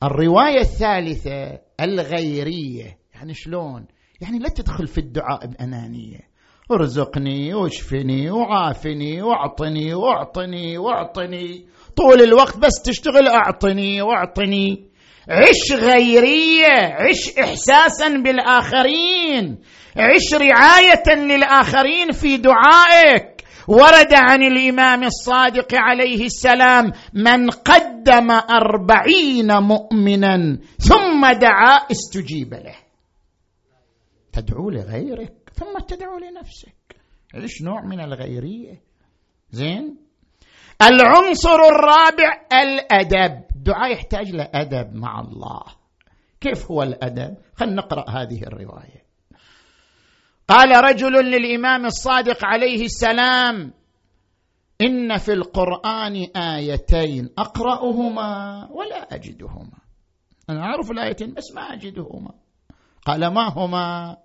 الرواية 0.04 0.60
الثالثة 0.60 1.60
الغيرية 1.82 2.98
يعني 3.16 3.34
شلون؟ 3.34 3.86
يعني 4.22 4.39
لا 4.39 4.50
تدخل 4.50 4.88
في 4.88 4.98
الدعاء 4.98 5.48
بأنانية. 5.48 6.20
ارزقني 6.72 7.54
واشفني 7.54 8.32
وعافني 8.32 9.22
واعطني 9.22 9.93
واعطني 9.93 10.78
واعطني. 10.78 11.66
طول 11.96 12.22
الوقت 12.22 12.58
بس 12.58 12.82
تشتغل 12.82 13.28
أعطني 13.28 14.02
واعطني. 14.02 14.89
عش 15.30 15.72
غيرية 15.72 16.93
عش 16.93 17.38
احساسا 17.39 18.08
بالآخرين. 18.08 19.58
عش 19.98 20.34
رعاية 20.34 21.16
للآخرين 21.16 22.12
في 22.12 22.38
دعائك. 22.38 23.34
ورد 23.68 24.13
عن 24.13 24.43
الإمام 24.43 25.03
الصادق 25.03 25.68
عليه 25.74 26.26
السلام 26.26 26.91
من 27.13 27.49
قدم 27.49 28.32
أربعين 28.32 29.57
مؤمنا 29.57 30.59
ثم 30.78 31.32
دعا 31.32 31.76
استجيب 31.91 32.53
له. 32.53 32.76
تدعو 34.34 34.70
لغيرك 34.70 35.34
ثم 35.53 35.80
تدعو 35.88 36.18
لنفسك. 36.18 36.95
إيش 37.36 37.61
نوع 37.61 37.82
من 37.86 37.99
الغيرية؟ 37.99 38.82
زين؟ 39.51 39.97
العنصر 40.82 41.59
الرابع 41.59 42.41
الأدب. 42.53 43.43
الدعاء 43.55 43.91
يحتاج 43.91 44.32
لأدب 44.32 44.95
مع 44.95 45.20
الله. 45.20 45.63
كيف 46.41 46.72
هو 46.72 46.84
الأدب؟ 46.84 47.38
خلينا 47.55 47.76
نقرأ 47.76 48.09
هذه 48.09 48.43
الرواية. 48.43 49.05
قال 50.48 50.84
رجل 50.84 51.12
للإمام 51.12 51.86
الصادق 51.86 52.46
عليه 52.46 52.86
السلام 52.86 53.74
إن 54.82 55.18
في 55.18 55.34
القرآن 55.34 56.28
آيتين 56.36 57.30
أقرأهما 57.38 58.68
ولا 58.72 59.16
أجدهما. 59.16 59.78
أنا 60.50 60.62
أعرف 60.62 60.91
الآيتين 60.91 61.34
بس 61.34 61.56
ما 61.56 61.62
أجدهما. 61.62 62.32
قال 63.06 63.28
ما 63.34 63.50
هما؟ 63.50 64.18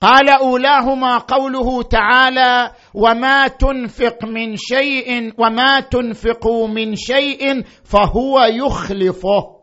قال 0.00 0.28
أولاهما 0.28 1.18
قوله 1.18 1.82
تعالى 1.82 2.72
وما 2.94 3.48
تنفق 3.48 4.24
من 4.24 4.56
شيء 4.56 5.34
وما 5.38 5.80
تنفقوا 5.80 6.68
من 6.68 6.96
شيء 6.96 7.62
فهو 7.84 8.40
يخلفه. 8.40 9.60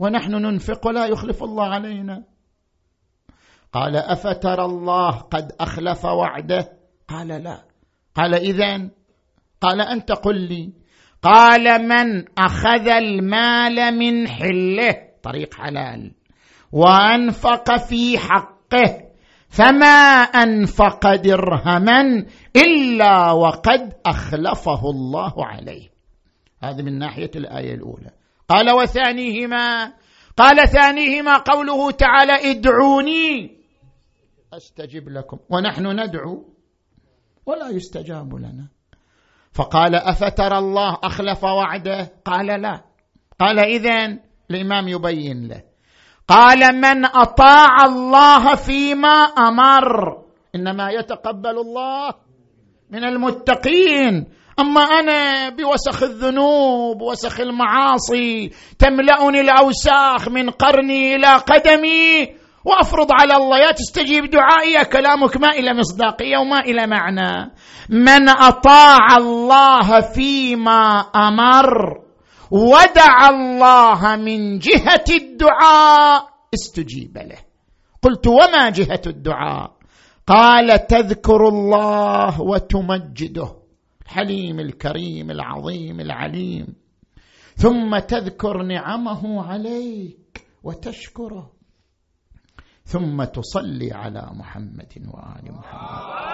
ونحن 0.00 0.32
ننفق 0.32 0.86
ولا 0.86 1.06
يخلف 1.06 1.42
الله 1.42 1.66
علينا. 1.66 2.24
قال 3.72 3.96
أفترى 3.96 4.64
الله 4.64 5.10
قد 5.10 5.52
أخلف 5.60 6.04
وعده؟ 6.04 6.72
قال 7.08 7.28
لا. 7.28 7.64
قال 8.14 8.34
إذن؟ 8.34 8.90
قال 9.60 9.80
أنت 9.80 10.12
قل 10.12 10.40
لي. 10.40 10.72
قال 11.22 11.88
من 11.88 12.24
أخذ 12.38 12.88
المال 12.88 13.98
من 13.98 14.28
حله؟ 14.28 14.96
طريق 15.22 15.54
حلال. 15.54 16.12
وأنفق 16.72 17.76
في 17.76 18.18
حقه. 18.18 19.08
فما 19.48 20.22
أنفق 20.22 21.14
درهما 21.14 22.26
إلا 22.56 23.32
وقد 23.32 23.92
أخلفه 24.06 24.90
الله 24.90 25.46
عليه. 25.46 25.88
هذه 26.62 26.82
من 26.82 26.98
ناحية 26.98 27.30
الآية 27.36 27.74
الأولى. 27.74 28.10
قال 28.48 28.70
وثانيهما. 28.70 29.92
قال 30.36 30.68
ثانيهما 30.68 31.36
قوله 31.36 31.90
تعالى 31.90 32.50
ادعوني. 32.50 33.57
أستجب 34.52 35.08
لكم. 35.08 35.38
ونحن 35.50 36.00
ندعو 36.00 36.44
ولا 37.46 37.68
يستجاب 37.68 38.34
لنا. 38.34 38.68
فقال 39.52 39.94
أفترى 39.94 40.58
الله 40.58 40.98
أخلف 41.04 41.44
وعده؟ 41.44 42.12
قال 42.24 42.46
لا. 42.46 42.84
قال 43.40 43.58
إذن 43.58 44.20
الإمام 44.50 44.88
يبين 44.88 45.48
له. 45.48 45.62
قال 46.28 46.76
من 46.76 47.04
أطاع 47.04 47.84
الله 47.84 48.54
فيما 48.54 49.18
أمر. 49.38 50.24
إنما 50.54 50.90
يتقبل 50.90 51.58
الله 51.58 52.14
من 52.90 53.04
المتقين. 53.04 54.26
أما 54.60 54.80
أنا 54.80 55.48
بوسخ 55.48 56.02
الذنوب 56.02 57.02
وسخ 57.02 57.40
المعاصي 57.40 58.50
تملأني 58.78 59.40
الأوساخ 59.40 60.28
من 60.28 60.50
قرني 60.50 61.14
إلى 61.14 61.36
قدمي 61.36 62.37
وافرض 62.68 63.12
على 63.12 63.36
الله 63.36 63.58
يا 63.58 63.72
تستجيب 63.72 64.30
دعائي 64.30 64.72
يا 64.72 64.82
كلامك 64.82 65.36
ما 65.36 65.48
إلى 65.48 65.74
مصداقية 65.74 66.38
وما 66.38 66.60
إلى 66.60 66.86
معنى. 66.86 67.52
من 67.88 68.28
أطاع 68.28 69.16
الله 69.16 70.00
فيما 70.00 71.00
أمر 71.00 71.68
ودعا 72.50 73.28
الله 73.28 74.16
من 74.16 74.58
جهة 74.58 75.04
الدعاء 75.10 76.28
استجيب 76.54 77.18
له. 77.18 77.38
قلت 78.02 78.26
وما 78.26 78.70
جهة 78.70 79.02
الدعاء؟ 79.06 79.72
قال 80.26 80.86
تذكر 80.86 81.48
الله 81.48 82.40
وتمجده. 82.40 83.48
الحليم 84.06 84.60
الكريم 84.60 85.30
العظيم 85.30 86.00
العليم. 86.00 86.66
ثم 87.56 87.98
تذكر 87.98 88.62
نعمه 88.62 89.42
عليك 89.48 90.46
وتشكره. 90.62 91.57
ثم 92.88 93.24
تصلي 93.24 93.92
على 93.92 94.30
محمد 94.32 94.92
وآل 95.12 95.52
محمد. 95.52 96.28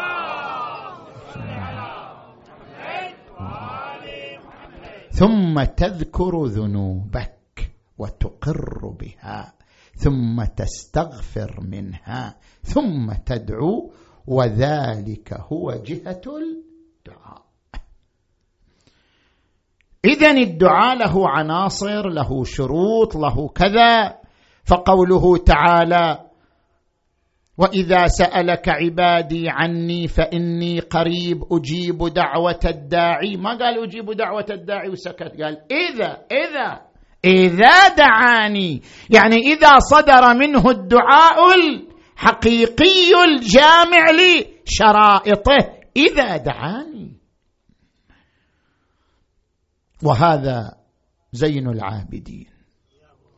ثم 5.10 5.62
تذكر 5.64 6.46
ذنوبك 6.46 7.72
وتقر 7.98 8.88
بها 9.00 9.54
ثم 9.94 10.44
تستغفر 10.44 11.60
منها 11.60 12.36
ثم 12.62 13.12
تدعو 13.12 13.92
وذلك 14.26 15.32
هو 15.32 15.72
جهة 15.72 16.22
الدعاء. 16.26 17.42
اذا 20.04 20.30
الدعاء 20.30 20.96
له 20.98 21.28
عناصر 21.28 22.08
له 22.08 22.44
شروط 22.44 23.16
له 23.16 23.48
كذا 23.48 24.20
فقوله 24.64 25.36
تعالى 25.36 26.23
وإذا 27.58 28.06
سألك 28.06 28.68
عبادي 28.68 29.44
عني 29.48 30.08
فإني 30.08 30.80
قريب 30.80 31.42
أجيب 31.52 31.98
دعوة 31.98 32.60
الداعي. 32.64 33.36
ما 33.36 33.50
قال 33.50 33.84
أجيب 33.84 34.10
دعوة 34.10 34.46
الداعي 34.50 34.88
وسكت؟ 34.88 35.42
قال 35.42 35.62
إذا 35.70 36.24
إذا 36.32 36.80
إذا 37.24 37.88
دعاني. 37.88 38.82
يعني 39.10 39.36
إذا 39.36 39.78
صدر 39.78 40.34
منه 40.34 40.70
الدعاء 40.70 41.38
الحقيقي 41.56 43.24
الجامع 43.24 44.06
لشرائطه. 44.10 45.74
إذا 45.96 46.36
دعاني. 46.36 47.20
وهذا 50.02 50.76
زين 51.32 51.68
العابدين. 51.68 52.46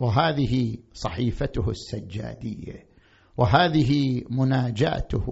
وهذه 0.00 0.76
صحيفته 0.92 1.70
السجادية. 1.70 2.86
وهذه 3.39 4.22
مناجاته 4.30 5.26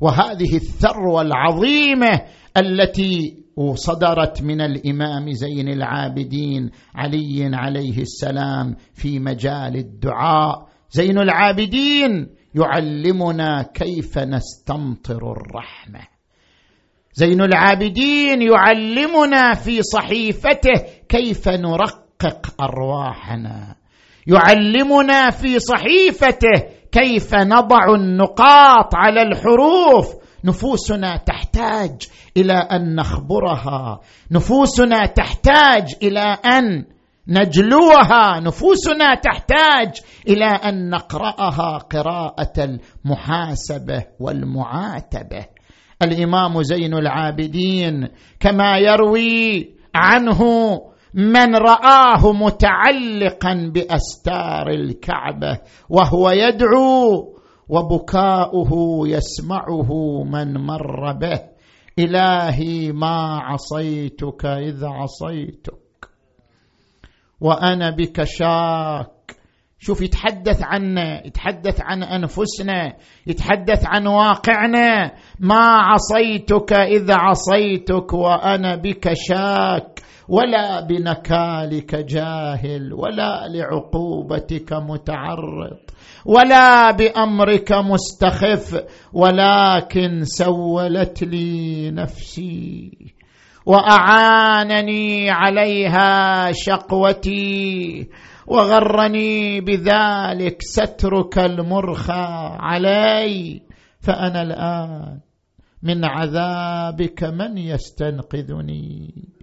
وهذه 0.00 0.56
الثروة 0.56 1.22
العظيمة 1.22 2.20
التي 2.56 3.44
صدرت 3.74 4.42
من 4.42 4.60
الإمام 4.60 5.32
زين 5.32 5.68
العابدين 5.68 6.70
علي 6.94 7.50
عليه 7.54 7.98
السلام 7.98 8.76
في 8.94 9.18
مجال 9.18 9.76
الدعاء. 9.76 10.68
زين 10.90 11.18
العابدين 11.18 12.28
يعلمنا 12.54 13.62
كيف 13.62 14.18
نستمطر 14.18 15.32
الرحمة. 15.32 16.00
زين 17.14 17.40
العابدين 17.40 18.42
يعلمنا 18.42 19.54
في 19.54 19.82
صحيفته 19.82 20.84
كيف 21.08 21.48
نرقق 21.48 22.54
أرواحنا. 22.60 23.76
يعلمنا 24.26 25.30
في 25.30 25.58
صحيفته 25.58 26.62
كيف 26.94 27.34
نضع 27.34 27.94
النقاط 27.94 28.94
على 28.94 29.22
الحروف؟ 29.22 30.14
نفوسنا 30.44 31.16
تحتاج 31.16 32.02
إلى 32.36 32.52
أن 32.52 32.94
نخبرها. 32.94 34.00
نفوسنا 34.30 35.06
تحتاج 35.06 35.94
إلى 36.02 36.20
أن 36.44 36.84
نجلوها. 37.28 38.40
نفوسنا 38.40 39.14
تحتاج 39.14 40.00
إلى 40.28 40.44
أن 40.44 40.90
نقرأها 40.90 41.78
قراءة 41.78 42.52
المحاسبة 42.58 44.04
والمعاتبة. 44.20 45.46
الإمام 46.02 46.62
زين 46.62 46.94
العابدين 46.94 48.08
كما 48.40 48.78
يروي 48.78 49.74
عنه 49.94 50.40
من 51.14 51.56
رآه 51.56 52.32
متعلقا 52.32 53.70
بأستار 53.74 54.68
الكعبة 54.68 55.58
وهو 55.88 56.30
يدعو 56.30 57.34
وبكاؤه 57.68 59.02
يسمعه 59.08 60.22
من 60.24 60.54
مر 60.54 61.12
به. 61.12 61.40
إلهي 61.98 62.92
ما 62.92 63.40
عصيتك 63.42 64.46
إذ 64.46 64.84
عصيتك 64.84 66.08
وأنا 67.40 67.90
بك 67.90 68.24
شاك. 68.24 69.36
شوف 69.78 70.02
يتحدث 70.02 70.62
عنا 70.62 71.26
يتحدث 71.26 71.80
عن 71.80 72.02
أنفسنا 72.02 72.96
يتحدث 73.26 73.86
عن 73.86 74.06
واقعنا. 74.06 75.12
ما 75.40 75.64
عصيتك 75.64 76.72
إذ 76.72 77.12
عصيتك 77.12 78.12
وأنا 78.12 78.76
بك 78.76 79.12
شاك. 79.14 79.93
ولا 80.28 80.80
بنكالك 80.80 81.94
جاهل 81.94 82.92
ولا 82.92 83.48
لعقوبتك 83.48 84.72
متعرض 84.72 85.78
ولا 86.24 86.90
بأمرك 86.90 87.72
مستخف 87.72 88.84
ولكن 89.12 90.24
سولت 90.24 91.22
لي 91.22 91.90
نفسي 91.90 92.90
وأعانني 93.66 95.30
عليها 95.30 96.52
شقوتي 96.52 98.08
وغرني 98.46 99.60
بذلك 99.60 100.56
سترك 100.60 101.38
المرخى 101.38 102.56
علي 102.60 103.62
فأنا 104.00 104.42
الآن 104.42 105.20
من 105.82 106.04
عذابك 106.04 107.24
من 107.24 107.58
يستنقذني. 107.58 109.33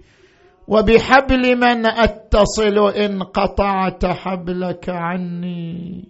وبحبل 0.71 1.55
من 1.55 1.85
أتصل 1.85 2.93
إن 2.95 3.23
قطعت 3.23 4.05
حبلك 4.05 4.89
عني. 4.89 6.07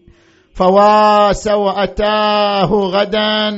فوا 0.54 1.34
سوأتاه 1.34 2.70
غدا 2.70 3.50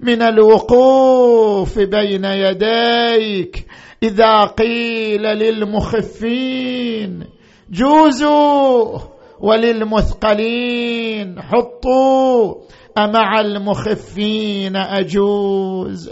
من 0.00 0.22
الوقوف 0.22 1.78
بين 1.78 2.24
يديك. 2.24 3.66
إذا 4.02 4.44
قيل 4.44 5.22
للمخفين 5.22 7.24
جوزوا 7.70 8.98
وللمثقلين 9.40 11.42
حطوا 11.42 12.54
أمع 12.98 13.40
المخفين 13.40 14.76
أجوز 14.76 16.10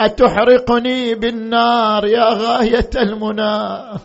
أتحرقني 0.01 1.15
بالنار 1.15 2.05
يا 2.05 2.29
غاية 2.29 2.89
المنى 2.95 3.99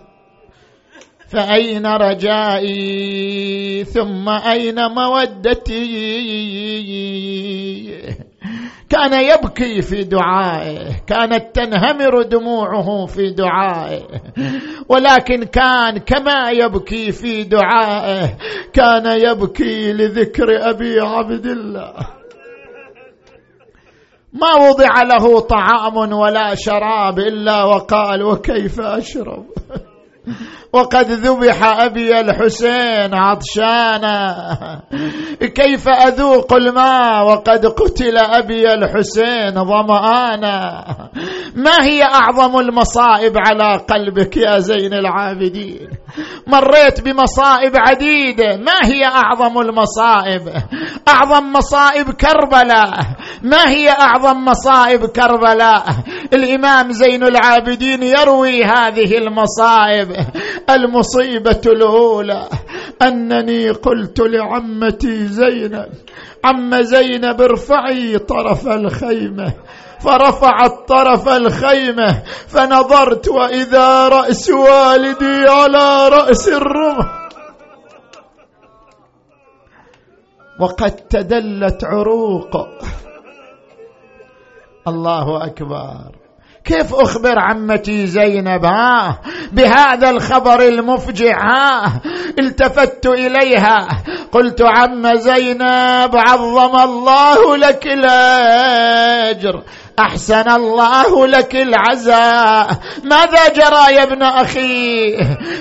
فأين 1.28 1.86
رجائي؟ 1.86 3.84
ثم 3.84 4.28
أين 4.28 4.86
مودتي؟ 4.88 5.82
كان 8.93 9.24
يبكي 9.24 9.82
في 9.82 10.05
دعائه 10.05 10.97
كانت 11.07 11.55
تنهمر 11.55 12.22
دموعه 12.22 13.07
في 13.07 13.30
دعائه. 13.30 14.03
ولكن 14.88 15.45
كان 15.45 15.99
كما 15.99 16.51
يبكي 16.51 17.12
في 17.12 17.43
دعائه 17.45 18.36
كان 18.72 19.07
يبكي 19.07 19.93
لذكر 19.93 20.70
أبي 20.70 21.01
عبد 21.01 21.47
الله. 21.47 21.93
ما 24.32 24.55
وضع 24.55 25.03
له 25.03 25.40
طعام 25.40 26.12
ولا 26.12 26.55
شراب 26.55 27.18
إلا 27.18 27.64
وقال 27.64 28.22
وكيف 28.22 28.80
أشرب؟ 28.80 29.45
وقد 30.72 31.06
ذبح 31.10 31.64
أبي 31.82 32.20
الحسين 32.20 33.14
عطشانا 33.14 34.36
كيف 35.40 35.88
أذوق 35.88 36.52
الماء 36.52 37.26
وقد 37.26 37.66
قتل 37.66 38.16
أبي 38.16 38.74
الحسين 38.74 39.64
ظمانا 39.64 40.84
ما 41.54 41.84
هي 41.84 42.02
أعظم 42.02 42.58
المصائب 42.58 43.32
على 43.36 43.76
قلبك 43.76 44.36
يا 44.36 44.58
زين 44.58 44.94
العابدين؟ 44.94 45.88
مريت 46.46 47.00
بمصائب 47.00 47.72
عديدة. 47.76 48.56
ما 48.56 48.78
هي 48.84 49.04
أعظم 49.04 49.58
المصائب؟ 49.58 50.48
أعظم 51.08 51.52
مصائب 51.52 52.10
كربلاء. 52.10 53.00
ما 53.42 53.68
هي 53.68 53.90
أعظم 53.90 54.44
مصائب 54.44 55.06
كربلاء؟ 55.06 55.84
الإمام 56.32 56.92
زين 56.92 57.22
العابدين 57.22 58.02
يروي 58.02 58.64
هذه 58.64 59.18
المصائب. 59.18 60.08
المصيبة 60.70 61.60
الأولى 61.66 62.48
أنني 63.02 63.70
قلت 63.70 64.20
لعمتي 64.20 65.26
زينب 65.26 65.88
عم 66.44 66.82
زينب 66.82 67.40
ارفعي 67.40 68.18
طرف 68.18 68.68
الخيمة. 68.68 69.52
فرفعت 70.05 70.88
طرف 70.88 71.28
الخيمة 71.28 72.22
فنظرت 72.48 73.28
وإذا 73.28 74.09
رأس 74.09 74.50
والدي 74.50 75.48
على 75.48 76.09
رأس 76.09 76.48
الرمح. 76.48 77.22
وقد 80.61 80.90
تدلت 80.90 81.84
عروقه 81.84 82.68
الله 84.88 85.46
أكبر. 85.46 86.22
كيف 86.64 86.94
أخبر 86.94 87.38
عمتي 87.38 88.07
زينب 88.07 88.64
ها؟ 88.64 89.20
بهذا 89.53 90.11
الخبر 90.11 90.62
المفجع 90.62 91.36
ها؟ 91.40 92.00
التفت 92.38 93.07
إليها. 93.07 93.88
قلت 94.32 94.62
عم 94.62 95.14
زينب 95.14 96.16
عظم 96.16 96.76
الله 96.76 97.57
لك 97.57 97.86
الأجر. 97.86 99.62
أحسن 99.99 100.51
الله 100.51 101.26
لك 101.26 101.57
العزاء. 101.57 102.78
ماذا 103.05 103.49
جرى 103.49 103.95
يا 103.95 104.03
ابن 104.03 104.22
أخي؟ 104.22 105.16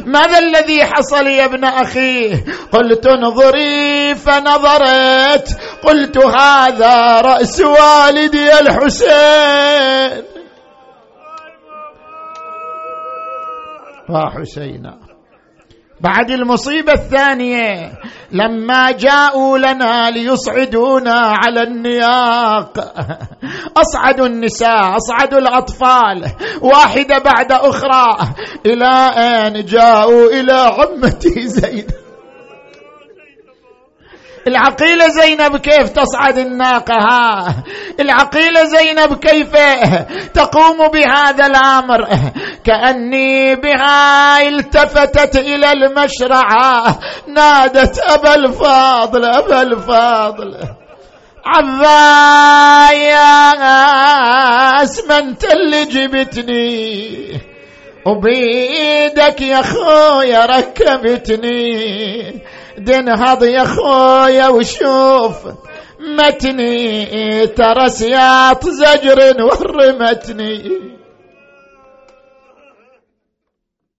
ماذا 0.06 0.40
الذي 0.40 0.86
حصل 0.86 1.28
يا 1.28 1.46
ابن 1.46 1.64
أخي؟ 1.64 2.34
قلت 2.72 3.08
انظري 3.08 4.16
فنظرت. 4.16 5.58
قلت 5.84 6.18
هذا 6.18 7.22
رأس 7.22 7.62
والدي 7.62 8.60
الحسين. 8.60 10.24
وحسينا 14.10 15.11
بعد 16.02 16.32
المصيبة 16.32 16.94
الثانية 16.94 17.92
لما 18.32 18.92
جاءوا 18.92 19.58
لنا 19.58 20.10
ليصعدونا 20.10 21.14
على 21.14 21.64
النياق. 21.64 22.94
أصعدوا 23.78 24.26
النساء 24.28 24.98
أصعدوا 24.98 25.40
الأطفال. 25.40 26.32
واحدة 26.62 27.18
بعد 27.18 27.52
أخرى. 27.52 28.18
إلى 28.66 28.94
أن 29.18 29.66
جاءوا 29.66 30.30
إلى 30.32 30.54
عمتي 30.54 31.48
زينب 31.48 32.01
العقيلة 34.48 35.08
زينب 35.08 35.58
كيف 35.58 35.90
تصعد 35.90 36.38
الناقة؟ 36.38 36.94
ها 36.94 37.64
العقيلة 38.00 38.64
زينب 38.64 39.14
كيف 39.14 39.56
تقوم 40.34 40.88
بهذا 40.88 41.46
الأمر؟ 41.46 42.08
كأني 42.64 43.56
بها 43.56 44.42
التفتت 44.48 45.36
إلى 45.36 45.72
المشرعة 45.72 47.00
نادت 47.28 48.00
أبا 48.00 48.36
الفاضل 48.36 49.26
أبا 49.26 49.62
الفاضل. 49.62 50.58
عباس 51.46 52.72
من 55.10 55.36
اللي 55.54 55.86
جبتني. 55.86 57.42
وبيدك 58.06 59.42
يا 59.42 59.62
خويا 59.62 60.46
ركبتني. 60.46 62.42
دنهض 62.86 63.44
يا 63.44 63.64
خويا 63.64 64.48
وشوف 64.48 65.36
متني 66.00 67.48
ترى 67.48 67.90
سياط 67.90 68.70
زجر 68.70 69.20
ورمتني. 69.44 70.72